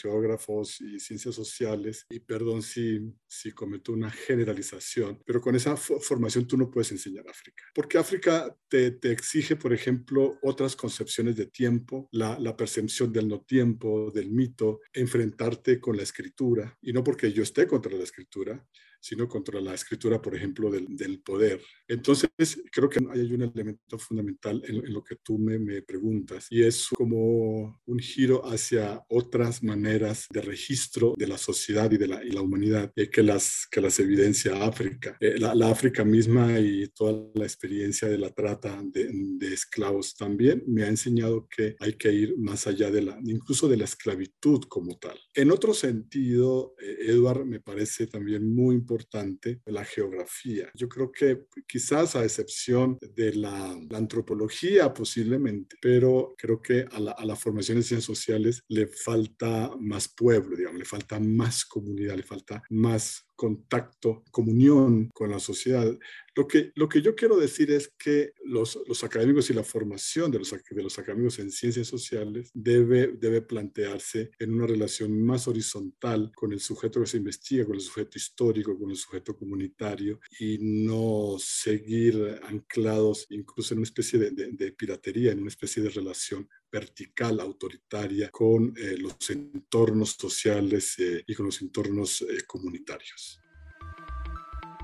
geógrafos 0.00 0.80
y 0.80 0.98
ciencias 0.98 1.34
sociales, 1.34 2.06
y 2.10 2.20
perdón 2.20 2.62
si, 2.62 3.00
si 3.26 3.52
cometo 3.52 3.92
una 3.92 4.10
generalización, 4.10 5.22
pero 5.24 5.40
con 5.40 5.54
esa 5.54 5.76
formación 5.76 6.46
tú 6.46 6.56
no 6.56 6.70
puedes 6.70 6.92
enseñar 6.92 7.28
África, 7.28 7.64
porque 7.74 7.98
África 7.98 8.54
te, 8.68 8.92
te 8.92 9.12
exige, 9.12 9.56
por 9.56 9.72
ejemplo, 9.72 10.38
otras 10.42 10.76
concepciones 10.76 11.36
de 11.36 11.46
tiempo, 11.46 12.08
la, 12.12 12.38
la 12.38 12.56
percepción 12.56 13.12
del 13.12 13.28
no 13.28 13.42
tiempo, 13.42 14.10
del 14.10 14.30
mito, 14.30 14.80
enfrentarte 14.92 15.80
con 15.80 15.96
la 15.96 16.02
escritura, 16.02 16.76
y 16.80 16.92
no 16.92 17.02
porque 17.02 17.32
yo 17.32 17.42
esté 17.42 17.66
contra 17.66 17.92
la 17.92 18.04
escritura, 18.04 18.66
sino 19.00 19.28
contra 19.28 19.60
la 19.60 19.74
escritura, 19.74 20.20
por 20.20 20.34
ejemplo, 20.34 20.70
del, 20.70 20.86
del 20.96 21.20
poder. 21.20 21.60
Entonces, 21.88 22.30
creo 22.70 22.88
que 22.88 23.00
hay 23.12 23.32
un 23.32 23.42
elemento 23.42 23.98
fundamental 23.98 24.62
en, 24.66 24.92
lo 24.92 25.02
que 25.02 25.16
tú 25.16 25.38
me, 25.38 25.58
me, 25.58 25.82
preguntas 25.82 26.46
y 26.50 26.62
es 26.62 26.88
como 26.88 27.80
un 27.84 27.98
giro 27.98 28.42
hacia 28.46 29.02
otras 29.08 29.62
maneras 29.62 30.26
de 30.30 30.40
registro 30.40 31.14
de 31.16 31.26
la 31.26 31.38
sociedad 31.38 31.90
y 31.90 31.96
de 31.96 32.06
la, 32.06 32.24
y 32.24 32.30
la 32.30 32.42
humanidad 32.42 32.92
eh, 32.94 33.08
que, 33.10 33.22
las, 33.22 33.66
que 33.70 33.80
las 33.80 33.98
evidencia 33.98 34.64
África. 34.64 35.16
Eh, 35.20 35.38
la, 35.38 35.54
la, 35.54 35.70
África 35.70 36.04
misma 36.04 36.58
y 36.58 36.88
toda 36.88 37.30
la 37.34 37.44
experiencia 37.44 38.08
de 38.08 38.18
la 38.18 38.30
trata 38.30 38.82
de, 38.84 39.10
de, 39.12 39.54
esclavos 39.54 40.14
también 40.14 40.62
me 40.66 40.84
ha 40.84 40.88
enseñado 40.88 41.48
que 41.48 41.76
hay 41.80 41.94
que 41.94 42.12
ir 42.12 42.36
más 42.38 42.66
allá 42.66 42.90
de 42.90 43.02
la, 43.02 43.18
incluso 43.24 43.68
de 43.68 43.76
la 43.76 43.84
esclavitud 43.84 44.64
como 44.68 44.98
tal. 44.98 45.18
En 45.34 45.50
otro 45.50 45.74
sentido, 45.74 46.74
eh, 46.80 46.96
Edward 47.08 47.46
me 47.46 47.60
parece 47.60 48.06
también 48.06 48.52
muy 48.52 48.74
importante 48.74 48.89
importante 48.90 49.60
la 49.66 49.84
geografía. 49.84 50.70
Yo 50.74 50.88
creo 50.88 51.12
que 51.12 51.46
quizás 51.66 52.16
a 52.16 52.24
excepción 52.24 52.98
de 53.00 53.34
la, 53.34 53.78
antropología 53.92 54.92
posiblemente, 54.92 55.76
pero 55.80 56.34
creo 56.36 56.60
que 56.60 56.86
a 56.90 57.00
la, 57.00 57.12
a 57.12 57.36
formación 57.36 57.78
de 57.78 57.84
ciencias 57.84 58.04
sociales 58.04 58.62
le 58.68 58.86
falta 58.86 59.70
más 59.78 60.08
pueblo, 60.08 60.56
digamos, 60.56 60.78
le 60.78 60.84
falta 60.84 61.20
más 61.20 61.64
comunidad, 61.64 62.16
le 62.16 62.22
falta 62.22 62.62
más 62.70 63.26
contacto, 63.40 64.22
comunión 64.30 65.08
con 65.14 65.30
la 65.30 65.38
sociedad. 65.38 65.98
Lo 66.34 66.46
que, 66.46 66.72
lo 66.74 66.90
que 66.90 67.00
yo 67.00 67.14
quiero 67.14 67.38
decir 67.38 67.70
es 67.70 67.88
que 67.88 68.34
los, 68.44 68.78
los 68.86 69.02
académicos 69.02 69.48
y 69.48 69.54
la 69.54 69.64
formación 69.64 70.30
de 70.30 70.40
los, 70.40 70.50
de 70.50 70.82
los 70.82 70.98
académicos 70.98 71.38
en 71.38 71.50
ciencias 71.50 71.86
sociales 71.86 72.50
debe, 72.52 73.14
debe 73.18 73.40
plantearse 73.40 74.30
en 74.38 74.52
una 74.52 74.66
relación 74.66 75.18
más 75.24 75.48
horizontal 75.48 76.30
con 76.34 76.52
el 76.52 76.60
sujeto 76.60 77.00
que 77.00 77.06
se 77.06 77.16
investiga, 77.16 77.64
con 77.64 77.76
el 77.76 77.80
sujeto 77.80 78.18
histórico, 78.18 78.78
con 78.78 78.90
el 78.90 78.96
sujeto 78.96 79.34
comunitario 79.34 80.20
y 80.38 80.58
no 80.60 81.36
seguir 81.38 82.40
anclados 82.42 83.26
incluso 83.30 83.72
en 83.72 83.78
una 83.78 83.86
especie 83.86 84.18
de, 84.18 84.32
de, 84.32 84.72
piratería, 84.72 85.32
en 85.32 85.40
una 85.40 85.48
especie 85.48 85.82
de 85.82 85.88
relación 85.88 86.46
vertical, 86.70 87.40
autoritaria, 87.40 88.30
con 88.30 88.74
eh, 88.76 88.96
los 88.98 89.30
entornos 89.30 90.16
sociales 90.18 90.98
eh, 90.98 91.24
y 91.26 91.34
con 91.34 91.46
los 91.46 91.60
entornos 91.62 92.22
eh, 92.22 92.44
comunitarios. 92.46 93.40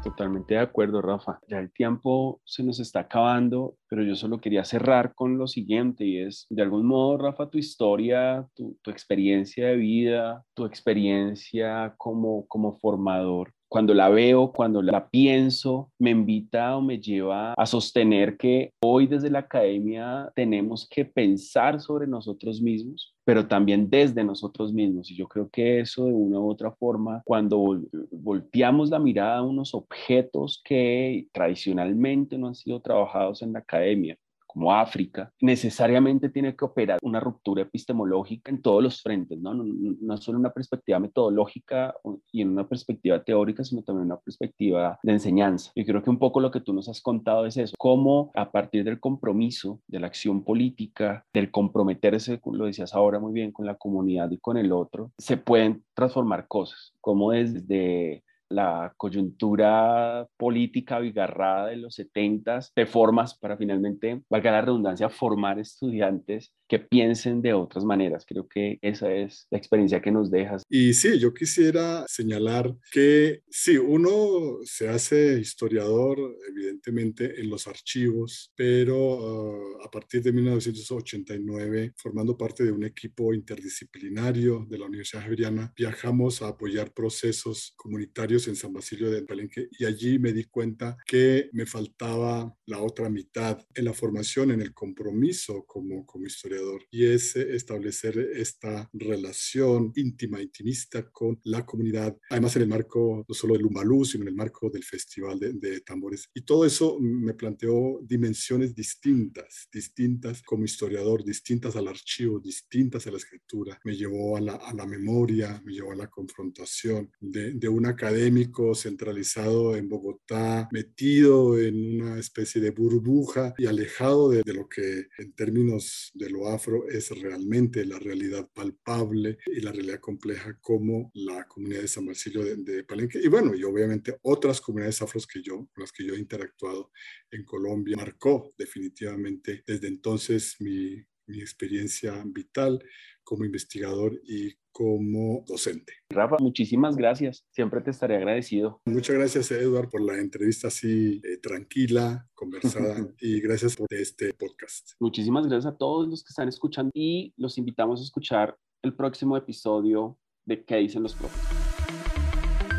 Totalmente 0.03 0.55
de 0.55 0.61
acuerdo, 0.61 1.03
Rafa. 1.03 1.41
Ya 1.49 1.59
el 1.59 1.73
tiempo 1.73 2.41
se 2.45 2.63
nos 2.63 2.79
está 2.79 3.01
acabando, 3.01 3.77
pero 3.89 4.05
yo 4.05 4.15
solo 4.15 4.41
quería 4.41 4.65
cerrar 4.65 5.15
con 5.15 5.37
lo 5.37 5.49
siguiente 5.49 6.05
y 6.05 6.21
es, 6.21 6.47
de 6.49 6.63
algún 6.63 6.87
modo, 6.87 7.19
Rafa, 7.19 7.51
tu 7.51 7.59
historia, 7.59 8.47
tu, 8.55 8.79
tu 8.83 8.93
experiencia 8.93 9.69
de 9.69 9.77
vida, 9.77 10.45
tu 10.55 10.65
experiencia 10.65 11.95
como, 11.97 12.47
como 12.47 12.79
formador, 12.79 13.53
cuando 13.69 13.95
la 13.95 14.09
veo, 14.09 14.53
cuando 14.53 14.83
la 14.83 15.09
pienso, 15.09 15.91
me 15.99 16.11
invita 16.11 16.77
o 16.77 16.83
me 16.83 16.99
lleva 16.99 17.55
a 17.55 17.67
sostener 17.67 18.37
que 18.37 18.73
hoy 18.81 19.07
desde 19.07 19.31
la 19.31 19.41
academia 19.41 20.31
tenemos 20.35 20.89
que 20.89 21.05
pensar 21.05 21.81
sobre 21.81 22.07
nosotros 22.07 22.61
mismos, 22.63 23.15
pero 23.25 23.47
también 23.47 23.91
desde 23.91 24.25
nosotros 24.25 24.73
mismos. 24.73 25.11
Y 25.11 25.17
yo 25.17 25.27
creo 25.27 25.49
que 25.51 25.81
eso 25.81 26.07
de 26.07 26.13
una 26.13 26.39
u 26.39 26.49
otra 26.49 26.71
forma, 26.73 27.23
cuando 27.25 27.81
volteamos 28.11 28.91
la 28.91 28.99
mirada 28.99 29.39
a 29.39 29.43
unos 29.43 29.75
objetos 29.75 30.61
que 30.65 31.27
tradicionalmente 31.33 32.39
no 32.39 32.49
han 32.49 32.55
sido 32.55 32.81
trabajados 32.81 33.43
en 33.43 33.53
la 33.53 33.61
academia, 33.61 34.17
como 34.57 34.73
África, 34.73 35.31
necesariamente 35.43 36.31
tiene 36.31 36.57
que 36.57 36.65
operar 36.65 36.99
una 37.03 37.21
ruptura 37.21 37.61
epistemológica 37.61 38.51
en 38.51 38.63
todos 38.63 38.83
los 38.83 39.03
frentes, 39.03 39.39
¿no? 39.39 39.53
No, 39.53 39.65
no 39.65 40.17
solo 40.17 40.39
en 40.39 40.41
una 40.41 40.53
perspectiva 40.55 40.99
metodológica 40.99 41.95
y 42.33 42.41
en 42.41 42.53
una 42.53 42.67
perspectiva 42.67 43.23
teórica, 43.23 43.63
sino 43.65 43.83
también 43.83 44.07
una 44.07 44.19
perspectiva 44.19 44.99
de 45.03 45.13
enseñanza. 45.13 45.73
Y 45.75 45.85
creo 45.85 46.03
que 46.03 46.09
un 46.09 46.19
poco 46.19 46.41
lo 46.41 46.51
que 46.51 46.61
tú 46.61 46.73
nos 46.73 46.89
has 46.89 47.03
contado 47.03 47.45
es 47.45 47.59
eso, 47.59 47.75
cómo 47.77 48.31
a 48.35 48.51
partir 48.51 48.83
del 48.83 48.99
compromiso, 48.99 49.83
de 49.89 50.01
la 50.01 50.07
acción 50.07 50.43
política, 50.43 51.27
del 51.35 51.51
comprometerse, 51.51 52.41
lo 52.51 52.65
decías 52.65 52.95
ahora 52.95 53.19
muy 53.19 53.35
bien, 53.35 53.53
con 53.53 53.67
la 53.67 53.75
comunidad 53.75 54.31
y 54.31 54.39
con 54.39 54.57
el 54.57 54.73
otro, 54.73 55.13
se 55.19 55.37
pueden 55.37 55.85
transformar 55.93 56.49
cosas, 56.49 56.95
como 57.03 57.33
desde 57.33 58.25
la 58.49 58.93
coyuntura 58.97 60.27
política 60.37 60.99
bigarrada 60.99 61.67
de 61.67 61.77
los 61.77 61.95
70 61.95 62.61
de 62.75 62.87
formas 62.87 63.35
para 63.35 63.57
finalmente, 63.57 64.23
valga 64.29 64.53
la 64.53 64.61
redundancia, 64.63 65.09
formar 65.09 65.59
estudiantes 65.59 66.53
que 66.69 66.79
piensen 66.79 67.43
de 67.43 67.53
otras 67.53 67.85
maneras. 67.85 68.25
Creo 68.27 68.49
que 68.49 68.79
esa 68.83 69.13
es 69.13 69.47
la 69.51 69.59
experiencia 69.59 70.01
que 70.01 70.11
nos 70.11 70.31
dejas. 70.31 70.63
Y 70.69 70.95
sí, 70.95 71.19
yo 71.19 71.33
quisiera 71.33 72.05
señalar 72.09 72.75
que 72.91 73.43
sí, 73.49 73.79
uno 73.79 74.59
se 74.65 74.89
hace 74.89 75.39
historiador 75.39 76.19
evidentemente 76.49 77.41
en 77.41 77.51
los 77.51 77.67
archivos, 77.67 78.53
pero 78.57 78.97
uh, 78.97 79.85
a 79.85 79.91
partir 79.91 80.23
de 80.23 80.33
1989, 80.33 81.93
formando 81.97 82.37
parte 82.37 82.65
de 82.65 82.73
un 82.73 82.85
equipo 82.85 83.33
interdisciplinario 83.33 84.67
de 84.69 84.79
la 84.79 84.87
Universidad 84.87 85.23
Javeriana, 85.23 85.73
viajamos 85.77 86.43
a 86.43 86.49
apoyar 86.49 86.93
procesos 86.93 87.75
comunitarios 87.77 88.49
en 88.49 88.57
San 88.57 88.73
Basilio 88.73 89.11
de 89.11 89.23
Palenque 89.23 89.69
y 89.79 89.85
allí 89.85 90.19
me 90.19 90.33
di 90.33 90.45
cuenta 90.45 90.97
que 91.07 91.49
me 91.53 91.67
faltaba 91.67 92.55
la 92.67 92.81
otra 92.81 93.09
mitad 93.09 93.65
en 93.75 93.85
la 93.85 93.93
formación, 93.93 94.51
en 94.51 94.63
el 94.63 94.75
compromiso 94.75 95.65
como, 95.67 96.05
como 96.05 96.27
historiador 96.27 96.56
y 96.91 97.05
es 97.05 97.37
establecer 97.37 98.19
esta 98.35 98.89
relación 98.93 99.93
íntima, 99.97 100.41
intimista 100.41 101.09
con 101.11 101.41
la 101.45 101.65
comunidad, 101.65 102.17
además 102.31 102.57
en 102.57 102.63
el 102.63 102.69
marco 102.69 103.25
no 103.29 103.35
solo 103.35 103.55
del 103.55 103.67
Umbalú, 103.67 104.05
sino 104.05 104.23
en 104.23 104.29
el 104.29 104.35
marco 104.35 104.71
del 104.71 104.85
Festival 104.85 105.39
de, 105.39 105.53
de 105.55 105.81
Tambores. 105.81 106.29
Y 106.35 106.43
todo 106.43 106.65
eso 106.65 106.99
me 107.01 107.35
planteó 107.35 108.01
dimensiones 108.03 108.75
distintas, 108.75 109.69
distintas 109.73 110.43
como 110.43 110.65
historiador, 110.65 111.25
distintas 111.25 111.77
al 111.77 111.89
archivo, 111.89 112.41
distintas 112.41 113.07
a 113.07 113.11
la 113.11 113.19
escritura. 113.19 113.79
Me 113.85 113.97
llevó 113.97 114.37
a 114.37 114.41
la, 114.41 114.55
a 114.55 114.75
la 114.75 114.87
memoria, 114.87 115.61
me 115.65 115.73
llevó 115.73 115.93
a 115.93 115.97
la 115.97 116.09
confrontación 116.09 117.11
de, 117.21 117.53
de 117.53 117.69
un 117.69 117.87
académico 117.87 118.75
centralizado 118.75 119.77
en 119.77 119.89
Bogotá, 119.89 120.69
metido 120.73 121.59
en 121.59 122.03
una 122.03 122.19
especie 122.19 122.61
de 122.61 122.71
burbuja 122.71 123.55
y 123.59 123.67
alejado 123.67 124.31
de, 124.31 124.43
de 124.43 124.55
lo 124.55 124.69
que 124.69 125.07
en 125.19 125.33
términos 125.33 126.11
de 126.15 126.31
lo 126.31 126.46
afro 126.49 126.89
es 126.89 127.11
realmente 127.11 127.85
la 127.85 127.99
realidad 127.99 128.49
palpable 128.53 129.39
y 129.47 129.61
la 129.61 129.73
realidad 129.73 130.01
compleja 130.01 130.59
como 130.61 131.11
la 131.15 131.47
comunidad 131.47 131.83
de 131.83 131.89
San 131.89 132.07
Basilio 132.07 132.45
de, 132.45 132.85
Palenque. 132.85 133.21
Y 133.23 133.29
bueno, 133.29 133.55
y 133.55 133.65
obviamente 133.65 134.19
otras 134.23 134.61
comunidades 134.61 135.03
afros 135.03 135.27
que 135.27 135.43
yo, 135.43 135.69
con 135.73 135.83
las 135.83 135.93
que 135.93 136.05
yo 136.05 136.15
he 136.15 136.19
interactuado 136.19 136.91
en 137.31 137.45
Colombia, 137.45 137.97
marcó 137.97 138.55
definitivamente 138.57 139.63
desde 139.67 139.89
entonces 139.89 140.57
mi, 140.61 141.05
mi 141.27 141.41
experiencia 141.41 142.23
vital 142.27 142.83
como 143.27 143.45
investigador 143.45 144.19
y 144.25 144.55
como 144.71 145.45
docente. 145.47 145.93
Rafa, 146.11 146.37
muchísimas 146.39 146.97
gracias. 146.97 147.45
Siempre 147.51 147.81
te 147.81 147.91
estaré 147.91 148.17
agradecido. 148.17 148.81
Muchas 148.87 149.17
gracias, 149.17 149.51
Edward, 149.51 149.91
por 149.91 150.01
la 150.01 150.19
entrevista 150.19 150.69
así 150.69 151.21
eh, 151.25 151.39
tranquila, 151.39 152.29
conversada 152.35 153.09
y 153.21 153.41
gracias 153.41 153.75
por 153.75 153.89
este 153.91 154.33
podcast. 154.33 154.93
Muchísimas 155.01 155.47
gracias 155.47 155.75
a 155.75 155.77
todos 155.77 156.09
los 156.09 156.23
que 156.23 156.31
están 156.31 156.49
escuchando 156.49 156.91
y 156.95 157.35
los 157.37 157.59
invitamos 157.59 158.01
a 158.01 158.05
escuchar 158.05 158.57
el 158.83 158.95
próximo 158.95 159.37
episodio 159.37 160.19
de 160.45 160.65
¿Qué 160.65 160.77
dicen 160.77 161.03
los 161.03 161.15
profes? 161.15 161.56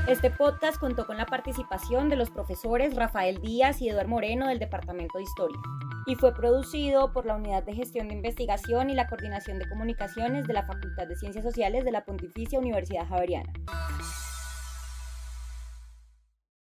Este 0.08 0.32
podcast 0.32 0.80
contó 0.80 1.06
con 1.06 1.17
la 1.17 1.26
participación 1.26 2.08
de 2.08 2.15
los 2.15 2.30
profesores 2.30 2.96
Rafael 2.96 3.41
Díaz 3.41 3.82
y 3.82 3.89
Eduardo 3.89 4.08
Moreno 4.08 4.48
del 4.48 4.58
Departamento 4.58 5.17
de 5.17 5.26
Historia 5.26 5.58
y 6.06 6.15
fue 6.15 6.34
producido 6.34 7.12
por 7.12 7.26
la 7.26 7.36
Unidad 7.36 7.63
de 7.63 7.74
Gestión 7.74 8.08
de 8.08 8.13
Investigación 8.13 8.89
y 8.89 8.93
la 8.93 9.08
Coordinación 9.08 9.60
de 9.60 9.67
Comunicaciones 9.67 10.48
de 10.48 10.54
la 10.54 10.65
Facultad 10.65 11.08
de 11.08 11.17
Ciencias 11.17 11.43
Sociales 11.43 11.84
de 11.84 11.91
la 11.91 12.06
Pontificia 12.06 12.58
Universidad 12.58 13.06
Javeriana. 13.06 13.52